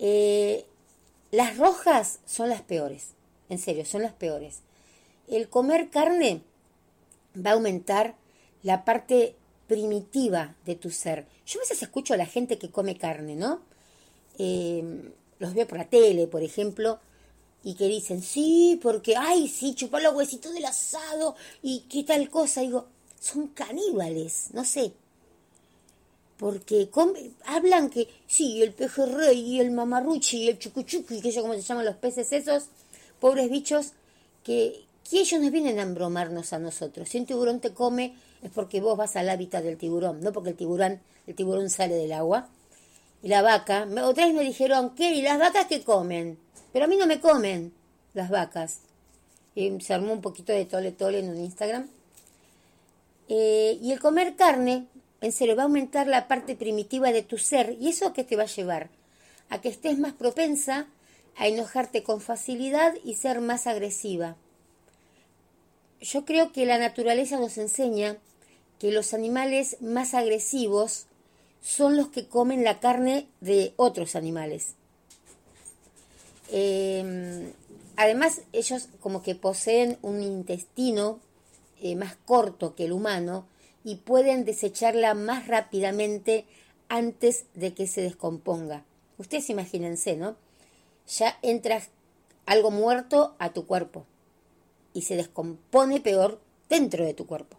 Eh, 0.00 0.66
las 1.30 1.56
rojas 1.56 2.18
son 2.26 2.48
las 2.48 2.62
peores, 2.62 3.10
en 3.52 3.58
serio, 3.58 3.84
son 3.84 4.02
las 4.02 4.12
peores. 4.12 4.60
El 5.28 5.48
comer 5.48 5.90
carne 5.90 6.42
va 7.34 7.50
a 7.50 7.54
aumentar 7.54 8.16
la 8.62 8.84
parte 8.84 9.36
primitiva 9.66 10.54
de 10.64 10.74
tu 10.74 10.90
ser. 10.90 11.26
Yo 11.46 11.60
a 11.60 11.62
veces 11.62 11.82
escucho 11.82 12.14
a 12.14 12.16
la 12.16 12.26
gente 12.26 12.58
que 12.58 12.70
come 12.70 12.96
carne, 12.96 13.36
¿no? 13.36 13.60
Eh, 14.38 15.12
los 15.38 15.54
veo 15.54 15.66
por 15.66 15.78
la 15.78 15.88
tele, 15.88 16.26
por 16.26 16.42
ejemplo, 16.42 16.98
y 17.64 17.74
que 17.74 17.88
dicen, 17.88 18.22
sí, 18.22 18.78
porque, 18.82 19.16
ay, 19.16 19.48
sí, 19.48 19.74
chupar 19.74 20.02
los 20.02 20.14
huesitos 20.14 20.52
del 20.52 20.64
asado 20.64 21.36
y 21.62 21.80
qué 21.88 22.04
tal 22.04 22.28
cosa. 22.30 22.60
digo, 22.60 22.86
son 23.20 23.48
caníbales, 23.48 24.48
no 24.52 24.64
sé. 24.64 24.92
Porque 26.38 26.90
hablan 27.46 27.88
que, 27.88 28.08
sí, 28.26 28.62
el 28.62 28.72
pejerrey 28.72 29.38
y 29.38 29.60
el 29.60 29.70
mamarruchi 29.70 30.38
y 30.38 30.48
el 30.48 30.58
chucuchucu 30.58 31.14
y 31.14 31.20
que 31.20 31.30
yo 31.30 31.42
como 31.42 31.54
se 31.54 31.62
llaman 31.62 31.84
los 31.84 31.96
peces 31.96 32.32
esos, 32.32 32.64
pobres 33.22 33.48
bichos, 33.48 33.92
que, 34.42 34.84
que 35.08 35.20
ellos 35.20 35.40
nos 35.40 35.52
vienen 35.52 35.78
a 35.78 35.82
embromarnos 35.82 36.52
a 36.52 36.58
nosotros. 36.58 37.08
Si 37.08 37.18
un 37.18 37.26
tiburón 37.26 37.60
te 37.60 37.72
come 37.72 38.16
es 38.42 38.50
porque 38.50 38.80
vos 38.80 38.98
vas 38.98 39.14
al 39.14 39.28
hábitat 39.28 39.62
del 39.62 39.78
tiburón, 39.78 40.20
no 40.22 40.32
porque 40.32 40.50
el 40.50 40.56
tiburón, 40.56 41.00
el 41.28 41.34
tiburón 41.36 41.70
sale 41.70 41.94
del 41.94 42.12
agua. 42.12 42.48
Y 43.22 43.28
la 43.28 43.42
vaca, 43.42 43.86
otra 44.02 44.26
vez 44.26 44.34
me 44.34 44.42
dijeron, 44.42 44.96
¿qué? 44.96 45.14
¿Y 45.14 45.22
las 45.22 45.38
vacas 45.38 45.66
que 45.66 45.84
comen? 45.84 46.36
Pero 46.72 46.86
a 46.86 46.88
mí 46.88 46.96
no 46.96 47.06
me 47.06 47.20
comen 47.20 47.72
las 48.12 48.28
vacas. 48.28 48.80
Y 49.54 49.80
se 49.80 49.94
armó 49.94 50.12
un 50.12 50.20
poquito 50.20 50.52
de 50.52 50.64
tole 50.64 50.90
tole 50.90 51.20
en 51.20 51.28
un 51.28 51.38
Instagram. 51.38 51.88
Eh, 53.28 53.78
y 53.80 53.92
el 53.92 54.00
comer 54.00 54.34
carne, 54.34 54.86
en 55.20 55.30
serio, 55.30 55.54
va 55.54 55.62
a 55.62 55.66
aumentar 55.66 56.08
la 56.08 56.26
parte 56.26 56.56
primitiva 56.56 57.12
de 57.12 57.22
tu 57.22 57.38
ser. 57.38 57.76
¿Y 57.80 57.90
eso 57.90 58.12
qué 58.12 58.24
te 58.24 58.34
va 58.34 58.42
a 58.42 58.46
llevar? 58.46 58.90
A 59.48 59.60
que 59.60 59.68
estés 59.68 60.00
más 60.00 60.14
propensa 60.14 60.88
a 61.36 61.48
enojarte 61.48 62.02
con 62.02 62.20
facilidad 62.20 62.94
y 63.04 63.14
ser 63.14 63.40
más 63.40 63.66
agresiva. 63.66 64.36
Yo 66.00 66.24
creo 66.24 66.52
que 66.52 66.66
la 66.66 66.78
naturaleza 66.78 67.38
nos 67.38 67.58
enseña 67.58 68.18
que 68.78 68.90
los 68.90 69.14
animales 69.14 69.76
más 69.80 70.14
agresivos 70.14 71.06
son 71.62 71.96
los 71.96 72.08
que 72.08 72.26
comen 72.26 72.64
la 72.64 72.80
carne 72.80 73.28
de 73.40 73.72
otros 73.76 74.16
animales. 74.16 74.74
Em, 76.50 77.52
además, 77.96 78.42
ellos 78.52 78.88
como 79.00 79.22
que 79.22 79.34
poseen 79.34 79.98
un 80.02 80.22
intestino 80.22 81.20
eh, 81.80 81.94
más 81.96 82.16
corto 82.26 82.74
que 82.74 82.86
el 82.86 82.92
humano 82.92 83.46
y 83.84 83.96
pueden 83.96 84.44
desecharla 84.44 85.14
más 85.14 85.46
rápidamente 85.46 86.44
antes 86.88 87.46
de 87.54 87.72
que 87.74 87.86
se 87.86 88.02
descomponga. 88.02 88.84
Ustedes 89.18 89.48
imagínense, 89.50 90.16
¿no? 90.16 90.36
Ya 91.06 91.38
entra 91.42 91.82
algo 92.46 92.70
muerto 92.70 93.34
a 93.38 93.52
tu 93.52 93.66
cuerpo 93.66 94.06
y 94.94 95.02
se 95.02 95.16
descompone 95.16 96.00
peor 96.00 96.40
dentro 96.68 97.04
de 97.04 97.14
tu 97.14 97.26
cuerpo. 97.26 97.56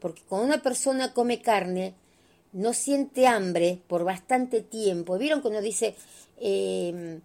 Porque 0.00 0.22
cuando 0.28 0.46
una 0.46 0.62
persona 0.62 1.12
come 1.12 1.40
carne, 1.40 1.94
no 2.52 2.72
siente 2.72 3.26
hambre 3.26 3.80
por 3.86 4.04
bastante 4.04 4.62
tiempo. 4.62 5.18
¿Vieron 5.18 5.40
cuando 5.40 5.60
dice, 5.60 5.94
eh, 6.38 7.20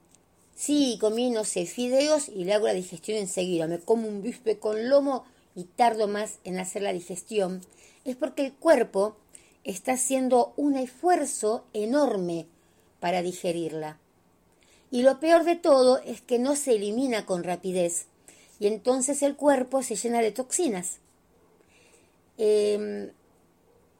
sí, 0.56 0.98
comí, 1.00 1.30
no 1.30 1.44
sé, 1.44 1.66
fideos 1.66 2.30
y 2.30 2.44
le 2.44 2.54
hago 2.54 2.68
la 2.68 2.74
digestión 2.74 3.18
enseguida, 3.18 3.68
me 3.68 3.80
como 3.80 4.08
un 4.08 4.22
bife 4.22 4.60
con 4.60 4.90
lomo 4.90 5.26
y 5.56 5.64
tardo 5.64 6.08
más 6.08 6.40
en 6.44 6.60
hacer 6.60 6.82
la 6.82 6.94
digestión, 6.94 7.62
es 8.06 8.16
porque 8.16 8.46
el 8.46 8.54
cuerpo 8.54 9.16
está 9.64 9.94
haciendo 9.94 10.54
un 10.58 10.76
esfuerzo 10.76 11.66
enorme 11.74 12.48
para 13.00 13.22
digerirla. 13.22 14.01
Y 14.92 15.04
lo 15.04 15.20
peor 15.20 15.46
de 15.46 15.56
todo 15.56 16.00
es 16.00 16.22
que 16.22 16.38
no 16.38 16.56
se 16.56 16.76
elimina 16.76 17.26
con 17.26 17.44
rapidez 17.44 18.08
y 18.60 18.68
entonces 18.68 19.24
el 19.24 19.36
cuerpo 19.36 19.82
se 19.82 19.96
llena 19.96 20.22
de 20.22 20.32
toxinas. 20.32 21.00
Em, 22.38 23.10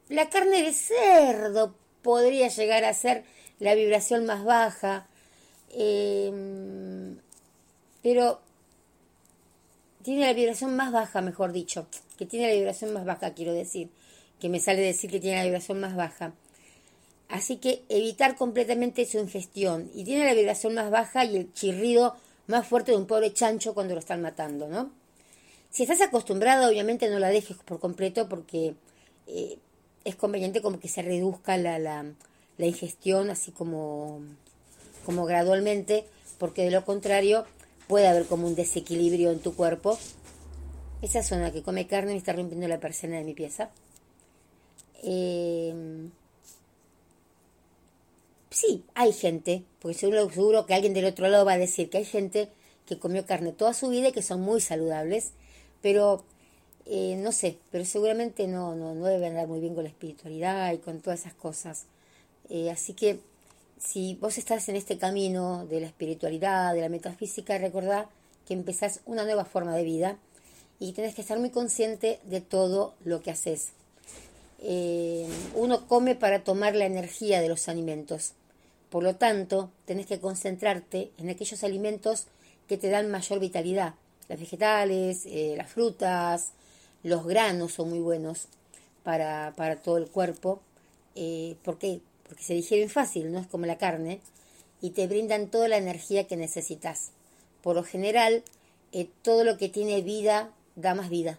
la 0.08 0.30
carne 0.30 0.62
de 0.62 0.72
cerdo 0.72 1.74
podría 2.02 2.48
llegar 2.48 2.84
a 2.84 2.94
ser 2.94 3.24
la 3.58 3.74
vibración 3.74 4.26
más 4.26 4.44
baja, 4.44 5.08
em, 5.70 7.18
pero 8.02 8.40
tiene 10.02 10.26
la 10.26 10.32
vibración 10.32 10.76
más 10.76 10.92
baja, 10.92 11.22
mejor 11.22 11.52
dicho, 11.52 11.86
que 12.16 12.26
tiene 12.26 12.48
la 12.48 12.54
vibración 12.54 12.92
más 12.92 13.04
baja, 13.04 13.34
quiero 13.34 13.52
decir, 13.54 13.90
que 14.38 14.48
me 14.48 14.60
sale 14.60 14.80
decir 14.80 15.10
que 15.10 15.20
tiene 15.20 15.38
la 15.38 15.44
vibración 15.44 15.80
más 15.80 15.96
baja. 15.96 16.34
Así 17.32 17.56
que 17.56 17.82
evitar 17.88 18.36
completamente 18.36 19.06
su 19.06 19.18
ingestión. 19.18 19.90
Y 19.94 20.04
tiene 20.04 20.26
la 20.26 20.34
vibración 20.34 20.74
más 20.74 20.90
baja 20.90 21.24
y 21.24 21.34
el 21.34 21.52
chirrido 21.54 22.14
más 22.46 22.66
fuerte 22.68 22.92
de 22.92 22.98
un 22.98 23.06
pobre 23.06 23.32
chancho 23.32 23.72
cuando 23.72 23.94
lo 23.94 24.00
están 24.00 24.20
matando, 24.20 24.68
¿no? 24.68 24.90
Si 25.70 25.84
estás 25.84 26.02
acostumbrado, 26.02 26.68
obviamente 26.68 27.08
no 27.08 27.18
la 27.18 27.30
dejes 27.30 27.56
por 27.56 27.80
completo 27.80 28.28
porque 28.28 28.74
eh, 29.26 29.56
es 30.04 30.14
conveniente 30.14 30.60
como 30.60 30.78
que 30.78 30.88
se 30.88 31.00
reduzca 31.00 31.56
la, 31.56 31.78
la, 31.78 32.66
ingestión 32.66 33.30
así 33.30 33.50
como, 33.50 34.20
como 35.06 35.24
gradualmente, 35.24 36.04
porque 36.36 36.64
de 36.64 36.70
lo 36.70 36.84
contrario 36.84 37.46
puede 37.88 38.08
haber 38.08 38.26
como 38.26 38.46
un 38.46 38.54
desequilibrio 38.54 39.30
en 39.30 39.40
tu 39.40 39.56
cuerpo. 39.56 39.98
Esa 41.00 41.22
zona 41.22 41.50
que 41.50 41.62
come 41.62 41.86
carne 41.86 42.12
me 42.12 42.18
está 42.18 42.34
rompiendo 42.34 42.68
la 42.68 42.78
persona 42.78 43.16
de 43.16 43.24
mi 43.24 43.32
pieza. 43.32 43.70
Eh, 45.02 46.10
sí, 48.52 48.84
hay 48.94 49.12
gente, 49.12 49.64
porque 49.80 49.98
seguro, 49.98 50.66
que 50.66 50.74
alguien 50.74 50.94
del 50.94 51.06
otro 51.06 51.28
lado 51.28 51.44
va 51.44 51.54
a 51.54 51.58
decir 51.58 51.90
que 51.90 51.98
hay 51.98 52.04
gente 52.04 52.48
que 52.86 52.98
comió 52.98 53.26
carne 53.26 53.52
toda 53.52 53.74
su 53.74 53.88
vida 53.88 54.08
y 54.08 54.12
que 54.12 54.22
son 54.22 54.40
muy 54.40 54.60
saludables, 54.60 55.32
pero 55.80 56.24
eh, 56.86 57.16
no 57.18 57.32
sé, 57.32 57.58
pero 57.70 57.84
seguramente 57.84 58.46
no, 58.46 58.74
no, 58.74 58.94
no 58.94 59.06
deben 59.06 59.30
andar 59.32 59.48
muy 59.48 59.60
bien 59.60 59.74
con 59.74 59.84
la 59.84 59.90
espiritualidad 59.90 60.72
y 60.72 60.78
con 60.78 61.00
todas 61.00 61.20
esas 61.20 61.34
cosas. 61.34 61.86
Eh, 62.48 62.70
así 62.70 62.94
que 62.94 63.20
si 63.78 64.14
vos 64.14 64.38
estás 64.38 64.68
en 64.68 64.76
este 64.76 64.98
camino 64.98 65.66
de 65.66 65.80
la 65.80 65.86
espiritualidad, 65.86 66.74
de 66.74 66.80
la 66.80 66.88
metafísica, 66.88 67.58
recordá 67.58 68.08
que 68.46 68.54
empezás 68.54 69.00
una 69.06 69.24
nueva 69.24 69.44
forma 69.44 69.74
de 69.74 69.84
vida 69.84 70.18
y 70.78 70.92
tenés 70.92 71.14
que 71.14 71.22
estar 71.22 71.38
muy 71.38 71.50
consciente 71.50 72.20
de 72.24 72.40
todo 72.40 72.94
lo 73.04 73.22
que 73.22 73.30
haces. 73.30 73.70
Eh, 74.60 75.26
uno 75.54 75.88
come 75.88 76.14
para 76.14 76.44
tomar 76.44 76.76
la 76.76 76.86
energía 76.86 77.40
de 77.40 77.48
los 77.48 77.68
alimentos. 77.68 78.34
Por 78.92 79.04
lo 79.04 79.16
tanto, 79.16 79.70
tenés 79.86 80.04
que 80.04 80.20
concentrarte 80.20 81.12
en 81.16 81.30
aquellos 81.30 81.64
alimentos 81.64 82.26
que 82.68 82.76
te 82.76 82.90
dan 82.90 83.10
mayor 83.10 83.40
vitalidad. 83.40 83.94
Las 84.28 84.38
vegetales, 84.38 85.22
eh, 85.24 85.54
las 85.56 85.70
frutas, 85.70 86.52
los 87.02 87.24
granos 87.24 87.72
son 87.72 87.88
muy 87.88 88.00
buenos 88.00 88.48
para, 89.02 89.54
todo 89.82 89.96
el 89.96 90.08
cuerpo. 90.08 90.60
Eh, 91.14 91.56
¿Por 91.64 91.78
qué? 91.78 92.00
Porque 92.28 92.44
se 92.44 92.52
digieren 92.52 92.90
fácil, 92.90 93.32
no 93.32 93.38
es 93.38 93.46
como 93.46 93.64
la 93.64 93.78
carne, 93.78 94.20
y 94.82 94.90
te 94.90 95.06
brindan 95.06 95.48
toda 95.48 95.68
la 95.68 95.78
energía 95.78 96.26
que 96.26 96.36
necesitas. 96.36 97.12
Por 97.62 97.76
lo 97.76 97.84
general, 97.84 98.42
eh, 98.92 99.08
todo 99.22 99.42
lo 99.42 99.56
que 99.56 99.70
tiene 99.70 100.02
vida 100.02 100.50
da 100.76 100.94
más 100.94 101.08
vida. 101.08 101.38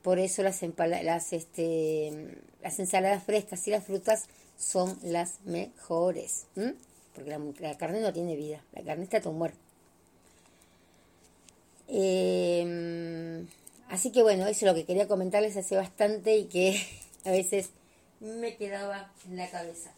Por 0.00 0.18
eso 0.18 0.42
las, 0.42 0.62
las, 0.62 1.34
este, 1.34 2.38
las 2.62 2.78
ensaladas 2.78 3.22
frescas 3.22 3.68
y 3.68 3.70
las 3.70 3.84
frutas 3.84 4.28
son 4.62 4.98
las 5.02 5.40
mejores. 5.44 6.46
Porque 7.14 7.36
la, 7.60 7.76
carne 7.76 8.00
no 8.00 8.12
tiene 8.12 8.36
vida, 8.36 8.62
la 8.72 8.82
carne 8.82 9.04
está 9.04 9.20
todo 9.20 9.32
muerta. 9.32 9.58
Em, 11.88 13.46
así 13.88 14.12
que 14.12 14.22
bueno, 14.22 14.46
eso 14.46 14.64
es 14.64 14.72
lo 14.72 14.74
que 14.74 14.86
quería 14.86 15.08
comentarles 15.08 15.56
hace 15.56 15.76
bastante 15.76 16.36
y 16.36 16.44
que 16.46 16.80
a 17.24 17.30
veces 17.30 17.70
me 18.20 18.56
quedaba 18.56 19.12
en 19.28 19.36
la 19.36 19.50
cabeza. 19.50 19.92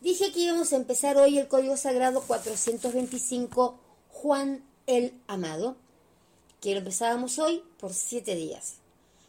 Dije 0.00 0.32
que 0.32 0.40
íbamos 0.40 0.72
a 0.72 0.76
empezar 0.76 1.16
hoy 1.16 1.38
el 1.38 1.48
Código 1.48 1.76
Sagrado 1.76 2.22
425 2.22 3.78
Juan 4.08 4.64
el 4.86 5.14
Amado, 5.26 5.76
que 6.60 6.72
lo 6.72 6.78
empezábamos 6.78 7.38
hoy 7.38 7.62
por 7.78 7.94
siete 7.94 8.34
días. 8.34 8.76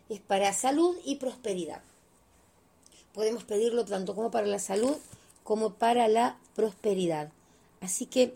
Es 0.09 0.19
para 0.19 0.51
salud 0.53 0.97
y 1.05 1.15
prosperidad. 1.15 1.81
Podemos 3.15 3.45
pedirlo 3.45 3.85
tanto 3.85 4.13
como 4.13 4.29
para 4.29 4.45
la 4.45 4.59
salud 4.59 4.97
como 5.45 5.75
para 5.75 6.09
la 6.09 6.37
prosperidad. 6.53 7.31
Así 7.79 8.07
que 8.07 8.35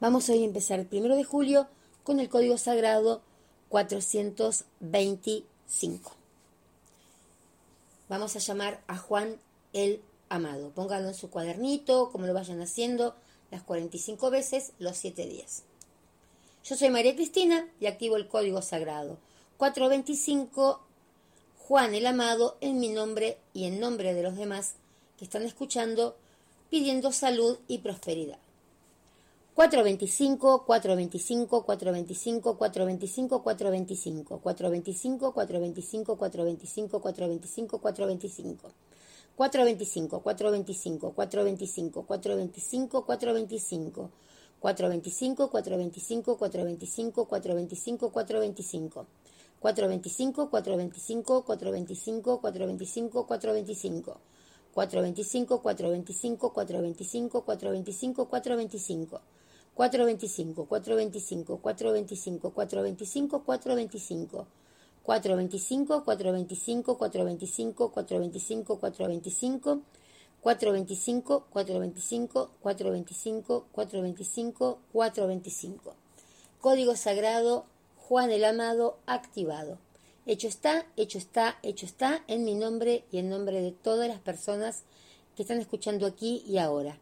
vamos 0.00 0.28
hoy 0.28 0.42
a 0.42 0.44
empezar 0.44 0.78
el 0.78 0.86
primero 0.86 1.16
de 1.16 1.24
julio 1.24 1.66
con 2.04 2.20
el 2.20 2.28
código 2.28 2.56
sagrado 2.56 3.20
425. 3.70 6.12
Vamos 8.08 8.36
a 8.36 8.38
llamar 8.38 8.80
a 8.86 8.96
Juan 8.96 9.40
el 9.72 10.00
Amado. 10.28 10.70
Pónganlo 10.70 11.08
en 11.08 11.14
su 11.14 11.30
cuadernito, 11.30 12.12
como 12.12 12.26
lo 12.26 12.34
vayan 12.34 12.60
haciendo, 12.60 13.16
las 13.50 13.62
45 13.62 14.30
veces, 14.30 14.74
los 14.78 14.96
7 14.98 15.26
días. 15.26 15.64
Yo 16.64 16.76
soy 16.76 16.90
María 16.90 17.16
Cristina 17.16 17.66
y 17.80 17.86
activo 17.86 18.16
el 18.16 18.28
código 18.28 18.62
sagrado 18.62 19.18
425 19.56 20.80
Juan 21.68 21.94
el 21.94 22.06
Amado 22.06 22.56
en 22.62 22.80
mi 22.80 22.88
nombre 22.88 23.36
y 23.52 23.66
en 23.66 23.78
nombre 23.78 24.14
de 24.14 24.22
los 24.22 24.38
demás 24.38 24.76
que 25.18 25.26
están 25.26 25.42
escuchando 25.42 26.16
pidiendo 26.70 27.12
salud 27.12 27.58
y 27.68 27.80
prosperidad. 27.80 28.38
425, 29.52 30.64
425, 30.64 31.66
425, 31.66 32.56
425, 32.56 33.42
425, 33.42 34.40
425, 34.40 34.40
425, 35.30 35.32
425, 36.16 36.18
425, 36.18 37.78
425. 37.78 38.72
425, 39.36 40.22
425, 40.22 41.12
425, 41.12 41.12
425, 41.12 43.04
425, 43.04 44.10
425, 44.58 45.50
425, 45.50 45.50
425, 45.50 47.28
425, 47.28 48.10
425. 48.10 49.06
425, 49.60 50.48
425, 50.48 51.42
425, 51.42 52.38
425, 52.40 53.26
425. 53.26 54.20
425, 54.74 55.58
425, 55.62 56.50
425, 56.52 57.42
425, 57.44 58.26
425. 58.26 59.20
425, 59.74 60.66
425, 60.66 61.58
425, 61.60 62.50
425, 62.50 63.40
425. 63.40 64.46
425, 65.02 66.02
425, 66.04 66.96
425, 66.98 67.88
425, 67.90 68.78
425. 68.78 69.82
425, 70.40 71.46
425, 71.50 72.50
425, 72.62 73.66
425, 73.72 74.78
425. 74.92 75.94
Código 76.60 76.96
sagrado 76.96 77.64
Juan 78.08 78.30
el 78.30 78.44
Amado 78.46 78.98
activado. 79.04 79.76
Hecho 80.24 80.48
está, 80.48 80.86
hecho 80.96 81.18
está, 81.18 81.58
hecho 81.62 81.84
está 81.84 82.24
en 82.26 82.46
mi 82.46 82.54
nombre 82.54 83.04
y 83.12 83.18
en 83.18 83.28
nombre 83.28 83.60
de 83.60 83.72
todas 83.72 84.08
las 84.08 84.18
personas 84.18 84.84
que 85.36 85.42
están 85.42 85.60
escuchando 85.60 86.06
aquí 86.06 86.42
y 86.46 86.56
ahora. 86.56 86.98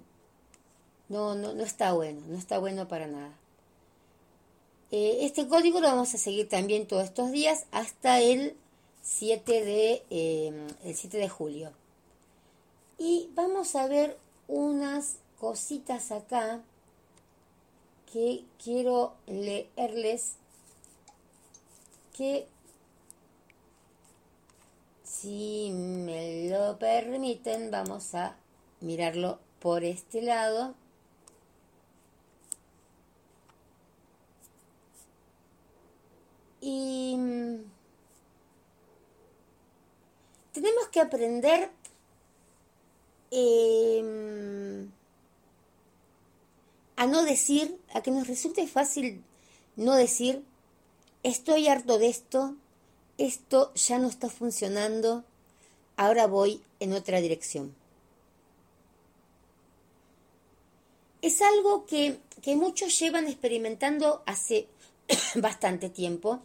no, 1.09 1.37
no, 1.37 1.55
no 1.55 1.63
está 1.63 1.93
bueno, 1.93 2.21
no 2.27 2.37
está 2.37 2.59
bueno 2.59 2.89
para 2.89 3.07
nada. 3.07 3.33
Eh, 4.91 5.19
este 5.21 5.47
código 5.47 5.79
lo 5.79 5.87
vamos 5.87 6.13
a 6.13 6.19
seguir 6.19 6.49
también 6.49 6.89
todos 6.89 7.05
estos 7.05 7.31
días 7.31 7.67
hasta 7.71 8.19
el 8.21 8.57
7 9.03 9.65
de, 9.65 10.03
em, 10.11 10.67
el 10.83 10.97
7 10.97 11.17
de 11.19 11.29
julio. 11.29 11.71
Y 12.99 13.31
vamos 13.37 13.77
a 13.77 13.87
ver 13.87 14.19
unas 14.49 15.19
cositas 15.39 16.11
acá 16.11 16.61
que 18.13 18.43
quiero 18.59 19.15
leerles 19.29 20.39
que 22.13 22.49
si 25.23 25.71
me 25.71 26.49
lo 26.51 26.81
permiten 26.81 27.71
vamos 27.71 28.13
a 28.17 28.37
mirarlo 28.81 29.39
por 29.61 29.85
este 29.85 30.21
lado. 30.21 30.75
Y 36.61 37.15
mm, 37.17 37.59
tenemos 40.53 40.89
que 40.89 41.01
aprender 41.01 41.71
eh, 43.31 44.89
a 46.97 47.07
no 47.07 47.23
decir, 47.23 47.79
a 47.95 48.03
que 48.03 48.11
nos 48.11 48.27
resulte 48.27 48.67
fácil 48.67 49.23
no 49.77 49.95
decir, 49.95 50.45
estoy 51.23 51.69
harto 51.69 51.99
de 51.99 52.09
esto, 52.09 52.57
esto 53.19 53.73
ya 53.75 53.99
no 53.99 54.09
está 54.09 54.29
funcionando, 54.29 55.25
ahora 55.97 56.27
voy 56.27 56.63
en 56.81 56.93
otra 56.93 57.21
dirección. 57.21 57.75
Es 61.21 61.41
algo 61.41 61.87
que, 61.87 62.19
que 62.43 62.57
muchos 62.57 62.99
llevan 62.99 63.29
experimentando 63.29 64.23
hace 64.27 64.67
bastante 65.37 65.89
tiempo 65.89 66.41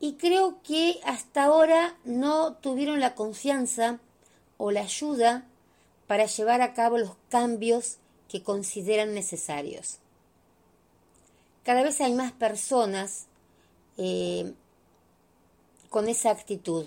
y 0.00 0.14
creo 0.14 0.62
que 0.62 1.00
hasta 1.04 1.44
ahora 1.44 1.96
no 2.04 2.54
tuvieron 2.54 3.00
la 3.00 3.14
confianza 3.14 3.98
o 4.56 4.70
la 4.70 4.82
ayuda 4.82 5.44
para 6.06 6.26
llevar 6.26 6.62
a 6.62 6.72
cabo 6.72 6.98
los 6.98 7.16
cambios 7.28 7.98
que 8.28 8.42
consideran 8.42 9.14
necesarios. 9.14 9.98
Cada 11.64 11.82
vez 11.82 12.00
hay 12.00 12.14
más 12.14 12.32
personas 12.32 13.26
eh, 13.98 14.54
con 15.90 16.08
esa 16.08 16.30
actitud. 16.30 16.86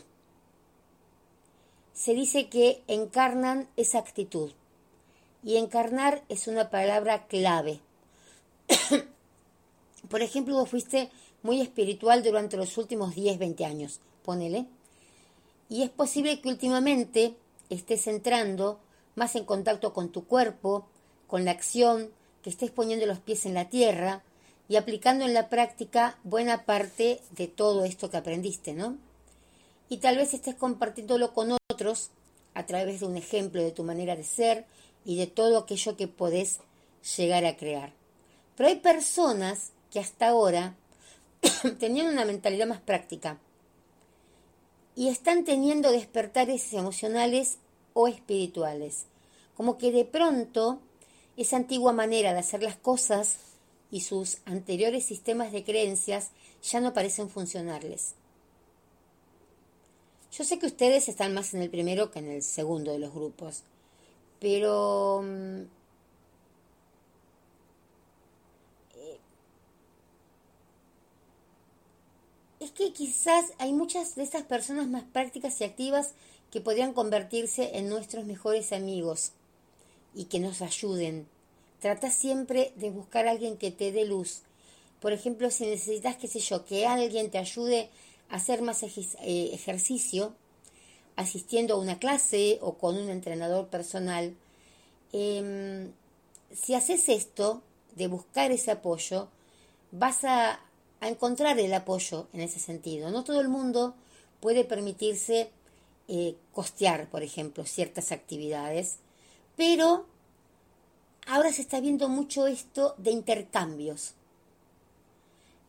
Se 1.94 2.14
dice 2.14 2.48
que 2.48 2.82
encarnan 2.88 3.68
esa 3.76 4.00
actitud. 4.00 4.52
Y 5.44 5.58
encarnar 5.58 6.24
es 6.30 6.48
una 6.48 6.70
palabra 6.70 7.28
clave. 7.28 7.80
Por 10.10 10.22
ejemplo, 10.22 10.56
vos 10.56 10.70
fuiste 10.70 11.10
muy 11.44 11.62
espiritual 11.62 12.24
durante 12.24 12.58
los 12.58 12.78
últimos 12.78 13.16
10, 13.16 13.40
20 13.40 13.66
años, 13.66 14.00
ponele. 14.24 14.66
Y 15.70 15.84
es 15.84 15.90
posible 15.90 16.42
que 16.42 16.50
últimamente 16.50 17.36
estés 17.70 18.08
entrando 18.08 18.80
más 19.16 19.36
en 19.36 19.46
contacto 19.46 19.94
con 19.94 20.10
tu 20.10 20.26
cuerpo, 20.26 20.88
con 21.28 21.44
la 21.44 21.52
acción, 21.52 22.12
que 22.42 22.50
estés 22.50 22.72
poniendo 22.72 23.06
los 23.06 23.20
pies 23.20 23.46
en 23.46 23.54
la 23.54 23.70
tierra 23.70 24.24
y 24.72 24.78
aplicando 24.78 25.26
en 25.26 25.34
la 25.34 25.50
práctica 25.50 26.18
buena 26.24 26.64
parte 26.64 27.20
de 27.32 27.50
todo 27.50 27.84
esto 27.84 28.10
que 28.10 28.16
aprendiste, 28.16 28.72
¿no? 28.72 28.98
Y 29.90 29.98
tal 29.98 30.16
vez 30.16 30.34
estés 30.34 30.56
compartiéndolo 30.56 31.34
con 31.34 31.58
otros 31.70 32.12
a 32.54 32.66
través 32.66 33.02
de 33.02 33.06
un 33.06 33.18
ejemplo 33.18 33.62
de 33.62 33.72
tu 33.72 33.84
manera 33.84 34.16
de 34.16 34.24
ser 34.24 34.66
y 35.04 35.18
de 35.18 35.28
todo 35.28 35.58
aquello 35.58 35.98
que 35.98 36.08
podés 36.08 36.62
llegar 37.18 37.44
a 37.44 37.58
crear. 37.58 37.92
Pero 38.56 38.70
hay 38.70 38.78
personas 38.78 39.74
que 39.92 40.00
hasta 40.00 40.30
ahora 40.30 40.78
tenían 41.80 42.08
una 42.08 42.24
mentalidad 42.24 42.68
más 42.68 42.80
práctica 42.80 43.40
y 44.96 45.10
están 45.10 45.44
teniendo 45.44 45.92
despertares 45.92 46.72
emocionales 46.72 47.58
o 47.92 48.08
espirituales. 48.08 49.08
Como 49.54 49.78
que 49.78 49.92
de 49.92 50.06
pronto 50.06 50.80
esa 51.36 51.58
antigua 51.58 51.92
manera 51.92 52.32
de 52.32 52.40
hacer 52.40 52.64
las 52.64 52.78
cosas 52.78 53.51
y 53.92 54.02
sus 54.02 54.38
anteriores 54.46 55.06
sistemas 55.06 55.52
de 55.52 55.64
creencias 55.64 56.32
ya 56.64 56.80
no 56.80 56.94
parecen 56.94 57.30
funcionarles. 57.30 58.16
Yo 60.32 60.46
sé 60.46 60.60
que 60.60 60.66
ustedes 60.66 61.10
están 61.10 61.34
más 61.34 61.54
en 61.54 61.62
el 61.62 61.70
primero 61.70 62.10
que 62.10 62.20
en 62.20 62.30
el 62.30 62.42
segundo 62.42 62.94
de 62.94 63.00
los 63.00 63.14
grupos, 63.14 63.64
pero 64.40 65.22
mm, 65.24 65.64
es 72.62 72.72
que 72.72 72.94
quizás 72.94 73.54
hay 73.58 73.74
muchas 73.74 74.16
de 74.16 74.24
estas 74.24 74.44
personas 74.44 74.88
más 74.88 75.04
prácticas 75.04 75.60
y 75.60 75.66
activas 75.66 76.14
que 76.50 76.62
podrían 76.62 76.94
convertirse 76.94 77.78
en 77.78 77.90
nuestros 77.90 78.26
mejores 78.26 78.72
amigos 78.72 79.34
y 80.14 80.26
que 80.26 80.40
nos 80.40 80.62
ayuden. 80.62 81.28
Trata 81.82 82.12
siempre 82.12 82.72
de 82.76 82.92
buscar 82.92 83.28
a 83.28 83.32
alguien 83.32 83.58
que 83.58 83.72
te 83.72 83.92
dé 83.92 84.06
luz. 84.06 84.44
Por 85.00 85.14
ejemplo, 85.14 85.50
si 85.50 85.66
necesitas, 85.66 86.16
qué 86.16 86.28
sé 86.28 86.40
yo, 86.40 86.64
que 86.64 86.86
alguien 86.86 87.32
te 87.32 87.40
ayude 87.40 87.90
a 88.30 88.36
hacer 88.36 88.62
más 88.62 88.84
eh, 88.84 89.50
ejercicio, 89.52 90.36
asistiendo 91.16 91.74
a 91.74 91.80
una 91.80 91.98
clase 91.98 92.60
o 92.62 92.76
con 92.76 92.98
un 92.98 93.10
entrenador 93.10 93.68
personal, 93.68 94.36
em, 95.12 95.92
si 96.54 96.76
haces 96.76 97.10
esto, 97.10 97.64
de 97.96 98.08
buscar 98.08 98.52
ese 98.52 98.72
apoyo, 98.72 99.28
vas 99.92 100.24
a 100.24 100.62
encontrar 101.02 101.60
el 101.60 101.74
apoyo 101.74 102.28
en 102.32 102.42
ese 102.42 102.60
sentido. 102.60 103.10
No 103.10 103.24
todo 103.24 103.42
el 103.42 103.50
mundo 103.50 103.96
puede 104.40 104.66
permitirse 104.66 105.50
eh, 106.08 106.36
costear, 106.54 107.10
por 107.10 107.24
ejemplo, 107.24 107.66
ciertas 107.66 108.12
actividades, 108.12 108.98
pero 109.56 110.06
ahora 111.28 111.52
se 111.52 111.62
está 111.62 111.80
viendo 111.80 112.10
mucho 112.10 112.48
esto 112.48 112.96
de 112.98 113.12
intercambios. 113.12 114.14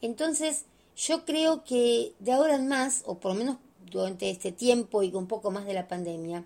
Entonces, 0.00 0.64
yo 0.96 1.24
creo 1.24 1.64
que 1.64 2.14
de 2.18 2.32
ahora 2.32 2.56
en 2.56 2.68
más, 2.68 3.02
o 3.06 3.18
por 3.18 3.32
lo 3.32 3.38
menos 3.38 3.56
durante 3.90 4.30
este 4.30 4.52
tiempo 4.52 5.02
y 5.02 5.14
un 5.14 5.26
poco 5.26 5.50
más 5.50 5.64
de 5.64 5.74
la 5.74 5.88
pandemia, 5.88 6.44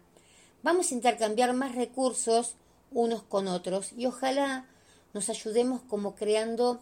vamos 0.63 0.91
a 0.91 0.95
intercambiar 0.95 1.53
más 1.55 1.75
recursos 1.75 2.55
unos 2.91 3.23
con 3.23 3.49
otros 3.49 3.93
y 3.97 4.07
ojalá 4.07 4.67
nos 5.15 5.29
ayudemos 5.29 5.81
como 5.83 6.15
creando 6.15 6.81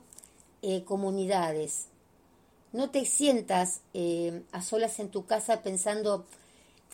eh, 0.63 0.85
comunidades, 0.85 1.87
no 2.75 2.91
te 2.91 3.05
sientas 3.05 3.83
eh, 3.95 4.43
a 4.51 4.61
solas 4.61 4.99
en 4.99 5.09
tu 5.09 5.27
casa 5.27 5.63
pensando, 5.63 6.25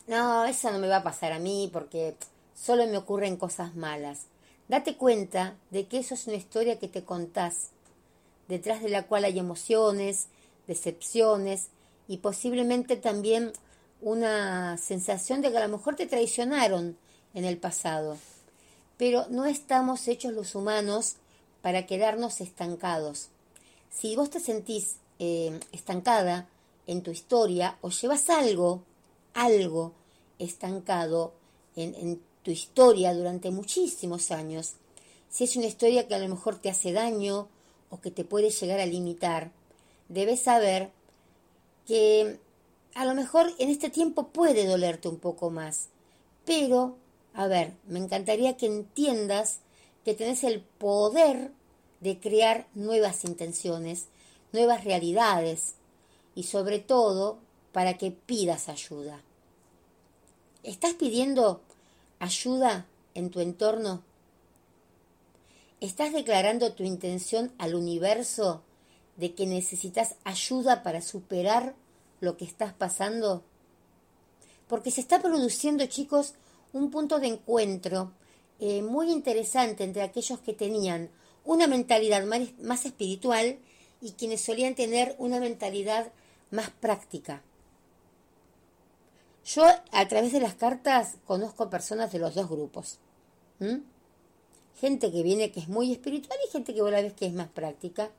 no, 0.06 0.44
eso 0.44 0.70
no 0.70 0.78
me 0.78 0.88
va 0.88 0.96
a 0.96 1.02
pasar 1.02 1.32
a 1.32 1.38
mí 1.38 1.70
porque 1.72 2.16
solo 2.54 2.86
me 2.86 2.98
ocurren 2.98 3.38
cosas 3.38 3.74
malas. 3.74 4.26
Date 4.70 4.96
cuenta 4.96 5.56
de 5.72 5.88
que 5.88 5.98
eso 5.98 6.14
es 6.14 6.28
una 6.28 6.36
historia 6.36 6.78
que 6.78 6.86
te 6.86 7.02
contás, 7.02 7.70
detrás 8.46 8.80
de 8.80 8.88
la 8.88 9.02
cual 9.08 9.24
hay 9.24 9.36
emociones, 9.36 10.28
decepciones 10.68 11.70
y 12.06 12.18
posiblemente 12.18 12.94
también 12.94 13.52
una 14.00 14.78
sensación 14.78 15.40
de 15.40 15.50
que 15.50 15.58
a 15.58 15.66
lo 15.66 15.76
mejor 15.76 15.96
te 15.96 16.06
traicionaron 16.06 16.96
en 17.34 17.44
el 17.44 17.58
pasado. 17.58 18.16
Pero 18.96 19.26
no 19.28 19.44
estamos 19.44 20.06
hechos 20.06 20.34
los 20.34 20.54
humanos 20.54 21.16
para 21.62 21.84
quedarnos 21.86 22.40
estancados. 22.40 23.30
Si 23.90 24.14
vos 24.14 24.30
te 24.30 24.38
sentís 24.38 24.98
eh, 25.18 25.58
estancada 25.72 26.48
en 26.86 27.02
tu 27.02 27.10
historia 27.10 27.76
o 27.80 27.90
llevas 27.90 28.30
algo, 28.30 28.84
algo 29.34 29.94
estancado 30.38 31.32
en, 31.74 31.96
en 31.96 32.29
tu 32.42 32.50
historia 32.50 33.14
durante 33.14 33.50
muchísimos 33.50 34.30
años, 34.30 34.74
si 35.28 35.44
es 35.44 35.56
una 35.56 35.66
historia 35.66 36.08
que 36.08 36.14
a 36.14 36.18
lo 36.18 36.28
mejor 36.28 36.56
te 36.56 36.70
hace 36.70 36.92
daño 36.92 37.48
o 37.90 38.00
que 38.00 38.10
te 38.10 38.24
puede 38.24 38.50
llegar 38.50 38.80
a 38.80 38.86
limitar, 38.86 39.52
debes 40.08 40.42
saber 40.42 40.90
que 41.86 42.38
a 42.94 43.04
lo 43.04 43.14
mejor 43.14 43.52
en 43.58 43.70
este 43.70 43.90
tiempo 43.90 44.28
puede 44.28 44.66
dolerte 44.66 45.08
un 45.08 45.18
poco 45.18 45.50
más, 45.50 45.88
pero, 46.44 46.96
a 47.34 47.46
ver, 47.46 47.72
me 47.86 47.98
encantaría 47.98 48.56
que 48.56 48.66
entiendas 48.66 49.60
que 50.04 50.14
tenés 50.14 50.44
el 50.44 50.60
poder 50.60 51.52
de 52.00 52.18
crear 52.18 52.66
nuevas 52.74 53.24
intenciones, 53.24 54.06
nuevas 54.52 54.84
realidades 54.84 55.74
y 56.34 56.44
sobre 56.44 56.78
todo 56.78 57.38
para 57.72 57.98
que 57.98 58.10
pidas 58.10 58.68
ayuda. 58.68 59.22
¿Estás 60.62 60.94
pidiendo 60.94 61.60
ayuda 62.20 62.86
en 63.14 63.30
tu 63.30 63.40
entorno? 63.40 64.04
¿Estás 65.80 66.12
declarando 66.12 66.74
tu 66.74 66.84
intención 66.84 67.52
al 67.58 67.74
universo 67.74 68.62
de 69.16 69.34
que 69.34 69.46
necesitas 69.46 70.14
ayuda 70.24 70.82
para 70.82 71.00
superar 71.00 71.74
lo 72.20 72.36
que 72.36 72.44
estás 72.44 72.72
pasando? 72.74 73.42
Porque 74.68 74.90
se 74.90 75.00
está 75.00 75.20
produciendo, 75.20 75.84
chicos, 75.86 76.34
un 76.72 76.90
punto 76.90 77.18
de 77.18 77.28
encuentro 77.28 78.12
eh, 78.60 78.82
muy 78.82 79.10
interesante 79.10 79.82
entre 79.82 80.02
aquellos 80.02 80.38
que 80.40 80.52
tenían 80.52 81.10
una 81.44 81.66
mentalidad 81.66 82.24
más 82.60 82.84
espiritual 82.84 83.58
y 84.02 84.12
quienes 84.12 84.42
solían 84.42 84.74
tener 84.74 85.16
una 85.18 85.40
mentalidad 85.40 86.12
más 86.50 86.70
práctica. 86.70 87.42
Yo 89.44 89.64
a 89.92 90.08
través 90.08 90.32
de 90.32 90.40
las 90.40 90.54
cartas 90.54 91.16
conozco 91.26 91.70
personas 91.70 92.12
de 92.12 92.18
los 92.18 92.34
dos 92.34 92.48
grupos. 92.48 92.98
Gente 94.80 95.10
que 95.10 95.22
viene 95.22 95.50
que 95.50 95.60
es 95.60 95.68
muy 95.68 95.92
espiritual 95.92 96.38
y 96.46 96.50
gente 96.50 96.74
que 96.74 96.82
vos 96.82 96.90
la 96.90 97.02
ves 97.02 97.12
que 97.12 97.26
es 97.26 97.32
más 97.32 97.48
práctica. 97.48 98.10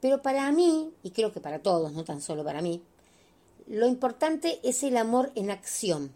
Pero 0.00 0.20
para 0.20 0.50
mí, 0.52 0.92
y 1.02 1.10
creo 1.10 1.32
que 1.32 1.40
para 1.40 1.60
todos, 1.60 1.92
no 1.92 2.04
tan 2.04 2.20
solo 2.20 2.44
para 2.44 2.60
mí, 2.60 2.82
lo 3.68 3.86
importante 3.86 4.60
es 4.62 4.82
el 4.82 4.96
amor 4.96 5.30
en 5.34 5.50
acción. 5.50 6.12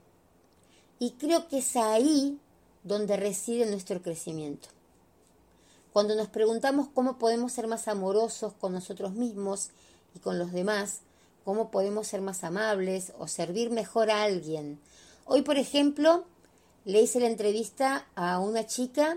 Y 0.99 1.13
creo 1.13 1.47
que 1.49 1.59
es 1.59 1.77
ahí 1.77 2.39
donde 2.83 3.17
reside 3.17 3.67
nuestro 3.67 4.03
crecimiento. 4.03 4.69
Cuando 5.93 6.15
nos 6.15 6.29
preguntamos 6.29 6.89
cómo 6.93 7.19
podemos 7.19 7.53
ser 7.53 7.69
más 7.69 7.89
amorosos 7.89 8.53
con 8.55 8.73
nosotros 8.73 9.13
mismos 9.13 9.71
y 10.15 10.19
con 10.19 10.39
los 10.39 10.53
demás, 10.53 11.01
cómo 11.47 11.71
podemos 11.71 12.09
ser 12.09 12.23
más 12.23 12.43
amables 12.43 13.13
o 13.21 13.29
servir 13.29 13.71
mejor 13.71 14.11
a 14.11 14.25
alguien. 14.25 14.81
Hoy, 15.27 15.43
por 15.43 15.59
ejemplo, 15.59 16.25
le 16.85 17.01
hice 17.01 17.21
la 17.21 17.29
entrevista 17.29 18.09
a 18.17 18.41
una 18.41 18.67
chica 18.67 19.17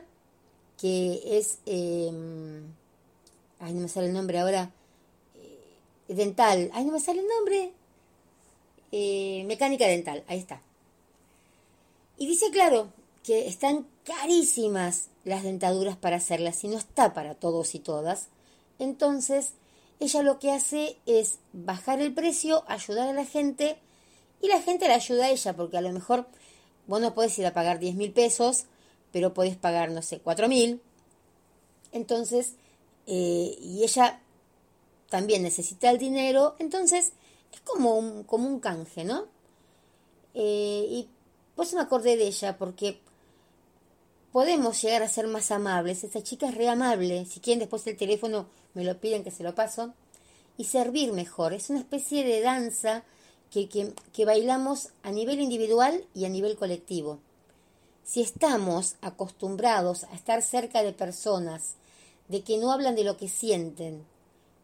que 0.79 1.21
es, 1.25 1.57
em, 1.65 2.71
ay, 3.57 3.73
no 3.73 3.81
me 3.81 3.87
sale 3.87 4.07
el 4.07 4.13
nombre 4.13 4.37
ahora, 4.37 4.71
eh, 5.33 6.13
dental, 6.13 6.69
ay, 6.71 6.85
no 6.85 6.91
me 6.91 6.99
sale 6.99 7.21
el 7.21 7.27
nombre, 7.27 7.73
eh, 8.91 9.43
mecánica 9.47 9.87
dental, 9.87 10.23
ahí 10.27 10.37
está. 10.37 10.61
Y 12.19 12.27
dice, 12.27 12.51
claro, 12.51 12.89
que 13.23 13.47
están 13.47 13.87
carísimas 14.03 15.07
las 15.23 15.41
dentaduras 15.41 15.97
para 15.97 16.17
hacerlas 16.17 16.63
y 16.63 16.67
no 16.67 16.77
está 16.77 17.11
para 17.15 17.33
todos 17.33 17.73
y 17.73 17.79
todas. 17.79 18.27
Entonces, 18.77 19.53
ella 19.99 20.21
lo 20.23 20.39
que 20.39 20.51
hace 20.51 20.97
es 21.05 21.39
bajar 21.53 22.01
el 22.01 22.13
precio, 22.13 22.63
ayudar 22.67 23.09
a 23.09 23.13
la 23.13 23.25
gente 23.25 23.77
y 24.41 24.47
la 24.47 24.61
gente 24.61 24.87
la 24.87 24.95
ayuda 24.95 25.25
a 25.25 25.29
ella 25.29 25.55
porque 25.55 25.77
a 25.77 25.81
lo 25.81 25.91
mejor 25.91 26.27
vos 26.87 27.01
no 27.01 27.13
podés 27.13 27.37
ir 27.39 27.45
a 27.45 27.53
pagar 27.53 27.79
10 27.79 27.95
mil 27.95 28.11
pesos, 28.11 28.65
pero 29.11 29.33
podés 29.33 29.57
pagar, 29.57 29.91
no 29.91 30.01
sé, 30.01 30.19
4 30.19 30.47
mil. 30.47 30.81
Entonces, 31.91 32.53
eh, 33.07 33.57
y 33.59 33.83
ella 33.83 34.21
también 35.09 35.43
necesita 35.43 35.89
el 35.89 35.97
dinero, 35.97 36.55
entonces 36.59 37.13
es 37.51 37.59
como 37.61 37.95
un, 37.95 38.23
como 38.23 38.47
un 38.47 38.59
canje, 38.59 39.03
¿no? 39.03 39.25
Eh, 40.33 40.85
y 40.89 41.09
pues 41.55 41.73
me 41.73 41.81
acordé 41.81 42.15
de 42.15 42.27
ella 42.27 42.57
porque 42.57 43.01
podemos 44.31 44.81
llegar 44.81 45.03
a 45.03 45.09
ser 45.09 45.27
más 45.27 45.51
amables. 45.51 46.03
Esta 46.03 46.23
chica 46.23 46.49
es 46.49 46.55
re 46.55 46.69
amable. 46.69 47.25
Si 47.25 47.39
quieren 47.39 47.59
después 47.59 47.85
el 47.87 47.97
teléfono 47.97 48.47
me 48.73 48.83
lo 48.83 48.99
piden 48.99 49.23
que 49.23 49.31
se 49.31 49.43
lo 49.43 49.55
paso. 49.55 49.93
Y 50.57 50.65
servir 50.65 51.13
mejor. 51.13 51.53
Es 51.53 51.69
una 51.69 51.79
especie 51.79 52.23
de 52.23 52.41
danza 52.41 53.03
que, 53.49 53.67
que 53.67 54.25
bailamos 54.25 54.89
a 55.03 55.11
nivel 55.11 55.39
individual 55.39 56.05
y 56.13 56.25
a 56.25 56.29
nivel 56.29 56.57
colectivo. 56.57 57.19
Si 58.03 58.21
estamos 58.21 58.95
acostumbrados 59.01 60.03
a 60.05 60.15
estar 60.15 60.41
cerca 60.41 60.83
de 60.83 60.93
personas 60.93 61.75
de 62.27 62.43
que 62.43 62.57
no 62.57 62.71
hablan 62.71 62.95
de 62.95 63.03
lo 63.03 63.17
que 63.17 63.29
sienten 63.29 64.03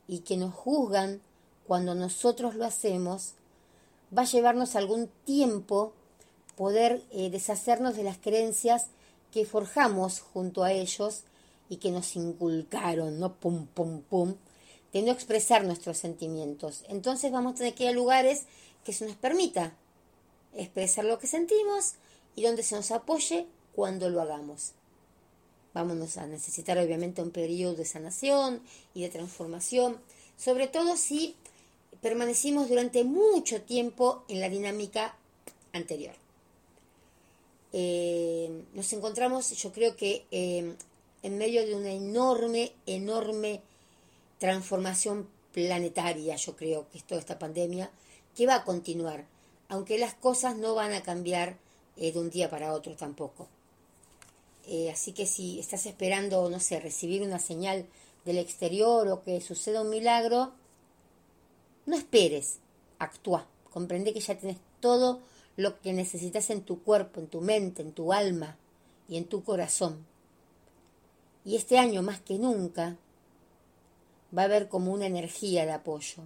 y 0.07 0.19
que 0.19 0.37
nos 0.37 0.53
juzgan 0.53 1.21
cuando 1.67 1.95
nosotros 1.95 2.55
lo 2.55 2.65
hacemos, 2.65 3.33
va 4.15 4.23
a 4.23 4.25
llevarnos 4.25 4.75
algún 4.75 5.09
tiempo 5.25 5.93
poder 6.55 7.03
eh, 7.11 7.29
deshacernos 7.29 7.95
de 7.95 8.03
las 8.03 8.17
creencias 8.17 8.87
que 9.35 9.45
forjamos 9.45 10.21
junto 10.21 10.63
a 10.63 10.71
ellos 10.71 11.23
y 11.67 11.75
que 11.75 11.91
nos 11.91 12.15
inculcaron, 12.15 13.19
¿no? 13.19 13.35
Pum, 13.35 13.67
pum, 13.67 14.01
pum, 14.01 14.35
de 14.93 15.01
no 15.01 15.11
expresar 15.11 15.65
nuestros 15.65 15.97
sentimientos. 15.97 16.85
Entonces 16.87 17.33
vamos 17.33 17.51
a 17.51 17.55
tener 17.57 17.73
que 17.75 17.83
ir 17.83 17.89
a 17.89 17.91
lugares 17.91 18.45
que 18.85 18.93
se 18.93 19.05
nos 19.05 19.17
permita 19.17 19.75
expresar 20.53 21.03
lo 21.03 21.19
que 21.19 21.27
sentimos 21.27 21.95
y 22.37 22.43
donde 22.43 22.63
se 22.63 22.75
nos 22.75 22.91
apoye 22.91 23.45
cuando 23.75 24.09
lo 24.09 24.21
hagamos. 24.21 24.71
Vamos 25.73 26.15
a 26.15 26.27
necesitar 26.27 26.77
obviamente 26.77 27.21
un 27.21 27.31
periodo 27.31 27.75
de 27.75 27.83
sanación 27.83 28.61
y 28.93 29.01
de 29.01 29.09
transformación, 29.09 29.99
sobre 30.37 30.69
todo 30.69 30.95
si 30.95 31.35
permanecimos 32.01 32.69
durante 32.69 33.03
mucho 33.03 33.61
tiempo 33.63 34.23
en 34.29 34.39
la 34.39 34.47
dinámica 34.47 35.17
anterior. 35.73 36.24
Eh, 37.77 38.63
nos 38.73 38.93
encontramos, 38.93 39.51
yo 39.51 39.73
creo 39.73 39.97
que 39.97 40.25
eh, 40.31 40.77
en 41.23 41.37
medio 41.37 41.65
de 41.65 41.75
una 41.75 41.91
enorme, 41.91 42.71
enorme 42.85 43.59
transformación 44.39 45.27
planetaria, 45.51 46.37
yo 46.37 46.55
creo 46.55 46.87
que 46.89 46.99
es 46.99 47.03
toda 47.03 47.19
esta 47.19 47.37
pandemia, 47.37 47.91
que 48.33 48.47
va 48.47 48.55
a 48.55 48.63
continuar, 48.63 49.25
aunque 49.67 49.97
las 49.97 50.13
cosas 50.13 50.55
no 50.55 50.73
van 50.73 50.93
a 50.93 51.03
cambiar 51.03 51.57
eh, 51.97 52.13
de 52.13 52.19
un 52.19 52.29
día 52.29 52.49
para 52.49 52.71
otro 52.71 52.95
tampoco. 52.95 53.49
así 54.89 55.11
que 55.11 55.25
si 55.25 55.59
estás 55.59 55.85
esperando, 55.85 56.49
no 56.49 56.61
sé, 56.61 56.79
recibir 56.79 57.23
una 57.23 57.39
señal 57.39 57.87
del 58.23 58.37
exterior 58.37 59.05
o 59.09 59.21
que 59.21 59.41
suceda 59.41 59.81
un 59.81 59.89
milagro, 59.89 60.53
no 61.85 61.97
esperes, 61.97 62.59
actúa, 62.99 63.45
comprende 63.69 64.13
que 64.13 64.21
ya 64.21 64.37
tienes 64.37 64.59
todo 64.79 65.19
lo 65.57 65.79
que 65.81 65.93
necesitas 65.93 66.49
en 66.49 66.61
tu 66.61 66.83
cuerpo, 66.83 67.19
en 67.19 67.27
tu 67.27 67.41
mente, 67.41 67.81
en 67.81 67.93
tu 67.93 68.11
alma 68.11 68.57
y 69.07 69.17
en 69.17 69.25
tu 69.25 69.43
corazón. 69.43 70.05
Y 71.43 71.55
este 71.55 71.77
año 71.77 72.01
más 72.01 72.19
que 72.19 72.37
nunca 72.37 72.97
va 74.35 74.43
a 74.43 74.45
haber 74.45 74.67
como 74.67 74.91
una 74.91 75.05
energía 75.05 75.65
de 75.65 75.71
apoyo 75.71 76.23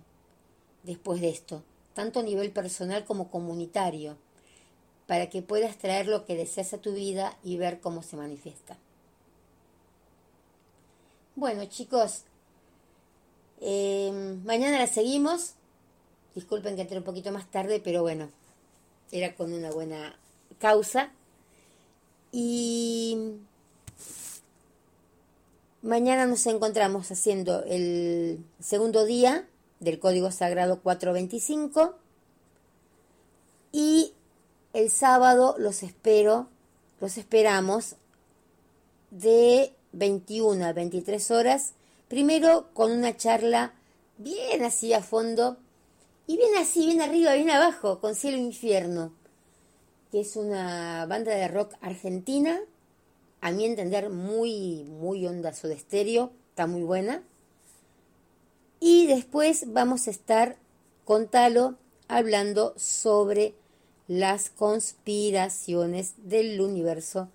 después 0.83 1.21
de 1.21 1.29
esto, 1.29 1.63
tanto 1.93 2.19
a 2.19 2.23
nivel 2.23 2.51
personal 2.51 3.05
como 3.05 3.29
comunitario, 3.29 4.17
para 5.07 5.29
que 5.29 5.41
puedas 5.41 5.77
traer 5.77 6.07
lo 6.07 6.25
que 6.25 6.35
deseas 6.35 6.73
a 6.73 6.77
tu 6.77 6.93
vida 6.93 7.37
y 7.43 7.57
ver 7.57 7.79
cómo 7.81 8.01
se 8.01 8.15
manifiesta. 8.15 8.77
Bueno 11.35 11.65
chicos, 11.65 12.23
eh, 13.61 14.11
mañana 14.45 14.77
la 14.77 14.87
seguimos. 14.87 15.55
Disculpen 16.35 16.75
que 16.75 16.83
entré 16.83 16.97
un 16.97 17.03
poquito 17.03 17.31
más 17.31 17.49
tarde, 17.49 17.81
pero 17.83 18.01
bueno, 18.01 18.29
era 19.11 19.35
con 19.35 19.53
una 19.53 19.71
buena 19.71 20.15
causa. 20.59 21.11
Y 22.31 23.17
mañana 25.81 26.25
nos 26.25 26.45
encontramos 26.45 27.11
haciendo 27.11 27.63
el 27.63 28.43
segundo 28.59 29.05
día 29.05 29.47
del 29.79 29.99
Código 29.99 30.31
Sagrado 30.31 30.81
425 30.81 31.95
y 33.71 34.13
el 34.73 34.89
sábado 34.89 35.55
los 35.57 35.83
espero, 35.83 36.47
los 36.99 37.17
esperamos 37.17 37.95
de 39.09 39.73
21 39.93 40.65
a 40.65 40.73
23 40.73 41.31
horas, 41.31 41.73
primero 42.07 42.69
con 42.73 42.91
una 42.91 43.15
charla 43.15 43.73
bien 44.17 44.63
así 44.63 44.93
a 44.93 45.01
fondo 45.01 45.57
y 46.29 46.37
bien 46.37 46.55
así, 46.57 46.85
bien 46.85 47.01
arriba, 47.01 47.33
bien 47.33 47.49
abajo, 47.49 47.99
con 47.99 48.13
Cielo 48.13 48.37
e 48.37 48.41
Infierno, 48.41 49.11
que 50.11 50.19
es 50.19 50.35
una 50.35 51.07
banda 51.07 51.33
de 51.33 51.47
rock 51.47 51.73
argentina, 51.81 52.59
a 53.41 53.49
mi 53.49 53.65
entender 53.65 54.11
muy, 54.11 54.83
muy 54.83 55.25
onda 55.25 55.49
de 55.49 55.73
estéreo, 55.73 56.31
está 56.51 56.67
muy 56.67 56.83
buena. 56.83 57.23
Y 58.79 59.07
después 59.07 59.73
vamos 59.73 60.07
a 60.07 60.11
estar 60.11 60.57
con 61.03 61.27
Talo 61.27 61.77
hablando 62.07 62.75
sobre 62.77 63.55
las 64.07 64.51
conspiraciones 64.51 66.13
del 66.17 66.61
universo 66.61 67.27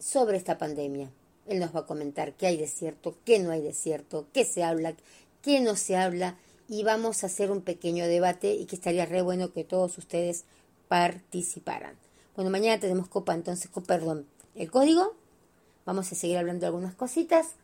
sobre 0.00 0.36
esta 0.36 0.58
pandemia. 0.58 1.12
Él 1.46 1.60
nos 1.60 1.72
va 1.72 1.80
a 1.80 1.86
comentar 1.86 2.32
qué 2.32 2.48
hay 2.48 2.56
de 2.56 2.66
cierto, 2.66 3.14
qué 3.24 3.38
no 3.38 3.52
hay 3.52 3.62
de 3.62 3.72
cierto, 3.72 4.26
qué 4.32 4.44
se 4.44 4.64
habla, 4.64 4.96
qué 5.42 5.60
no 5.60 5.76
se 5.76 5.96
habla 5.96 6.36
y 6.68 6.82
vamos 6.82 7.22
a 7.22 7.26
hacer 7.26 7.50
un 7.50 7.62
pequeño 7.62 8.06
debate 8.06 8.54
y 8.54 8.66
que 8.66 8.76
estaría 8.76 9.06
re 9.06 9.22
bueno 9.22 9.52
que 9.52 9.64
todos 9.64 9.98
ustedes 9.98 10.44
participaran. 10.88 11.96
Bueno, 12.34 12.50
mañana 12.50 12.80
tenemos 12.80 13.08
copa, 13.08 13.34
entonces, 13.34 13.70
perdón, 13.86 14.26
el 14.54 14.70
código. 14.70 15.14
Vamos 15.84 16.10
a 16.10 16.14
seguir 16.14 16.38
hablando 16.38 16.60
de 16.60 16.66
algunas 16.66 16.94
cositas. 16.94 17.54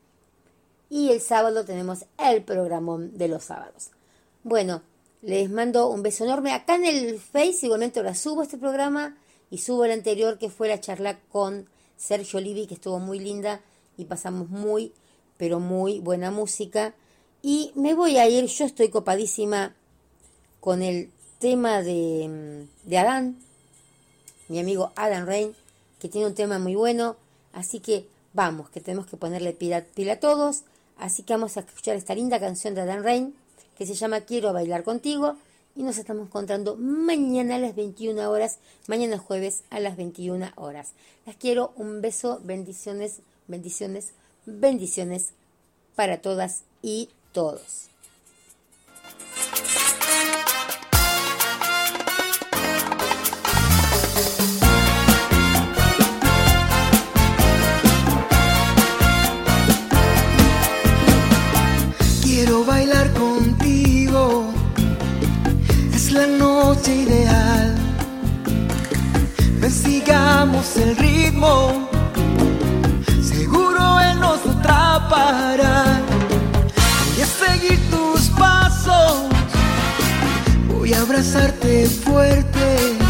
Y 0.89 1.11
el 1.11 1.21
sábado 1.21 1.65
tenemos 1.65 2.05
el 2.19 2.43
programón 2.43 3.17
de 3.17 3.29
los 3.29 3.45
sábados. 3.45 3.91
Bueno, 4.45 4.83
les 5.23 5.51
mando 5.51 5.89
un 5.89 6.03
beso 6.03 6.25
enorme. 6.25 6.53
Acá 6.53 6.77
en 6.77 6.85
el 6.85 7.19
Face 7.19 7.61
igualmente 7.63 8.01
ahora 8.01 8.15
subo 8.15 8.43
este 8.43 8.59
programa 8.59 9.17
y 9.51 9.59
subo 9.59 9.85
el 9.85 9.93
anterior 9.93 10.39
que 10.39 10.51
fue 10.51 10.69
la 10.69 10.81
charla 10.81 11.19
con 11.31 11.69
Sergio 11.97 12.41
Livi, 12.41 12.67
que 12.67 12.75
estuvo 12.75 12.99
muy 12.99 13.19
linda 13.19 13.61
y 13.97 14.05
pasamos 14.05 14.49
muy, 14.49 14.93
pero 15.37 15.61
muy 15.61 16.01
buena 16.01 16.31
música. 16.31 16.95
Y 17.43 17.73
me 17.75 17.95
voy 17.95 18.19
a 18.19 18.29
ir, 18.29 18.47
yo 18.47 18.65
estoy 18.65 18.89
copadísima 18.89 19.75
con 20.61 20.81
el 20.81 21.11
tema 21.41 21.83
de, 21.83 22.69
de 22.85 22.99
Adán, 22.99 23.37
mi 24.47 24.61
amigo 24.61 24.93
Adam 24.95 25.27
Rain, 25.27 25.53
que 25.99 26.09
tiene 26.09 26.29
un 26.29 26.35
tema 26.35 26.61
muy 26.61 26.77
bueno. 26.77 27.17
Así 27.53 27.81
que 27.81 28.07
vamos, 28.33 28.71
que 28.71 28.81
tenemos 28.81 29.07
que 29.07 29.17
ponerle 29.17 29.53
pila, 29.53 29.85
pila 29.85 30.13
a 30.13 30.21
todos. 30.21 30.63
Así 30.99 31.25
que 31.25 31.33
vamos 31.33 31.57
a 31.57 31.61
escuchar 31.61 31.97
esta 31.97 32.15
linda 32.15 32.39
canción 32.39 32.77
de 32.77 32.83
Adam 32.83 33.03
Rain, 33.03 33.35
que 33.77 33.87
se 33.87 33.95
llama 33.95 34.21
Quiero 34.21 34.53
bailar 34.53 34.85
contigo. 34.85 35.37
Y 35.75 35.83
nos 35.83 35.99
estamos 35.99 36.27
encontrando 36.27 36.77
mañana 36.77 37.57
a 37.57 37.59
las 37.59 37.75
21 37.75 38.31
horas, 38.31 38.59
mañana 38.87 39.19
jueves 39.19 39.65
a 39.71 39.81
las 39.81 39.97
21 39.97 40.53
horas. 40.55 40.93
Las 41.27 41.35
quiero, 41.35 41.73
un 41.75 42.03
beso, 42.03 42.41
bendiciones, 42.45 43.21
bendiciones, 43.49 44.13
bendiciones 44.47 45.31
para 45.97 46.21
todas 46.21 46.63
y 46.83 47.09
todos. 47.33 47.89
Quiero 62.23 62.65
bailar 62.65 63.13
contigo, 63.15 64.53
es 65.95 66.13
la 66.13 66.27
noche 66.27 66.95
ideal. 66.95 67.79
Sigamos 69.71 70.77
el 70.77 70.97
ritmo, 70.97 71.89
abrazarte 81.63 81.87
fuerte. 81.87 83.02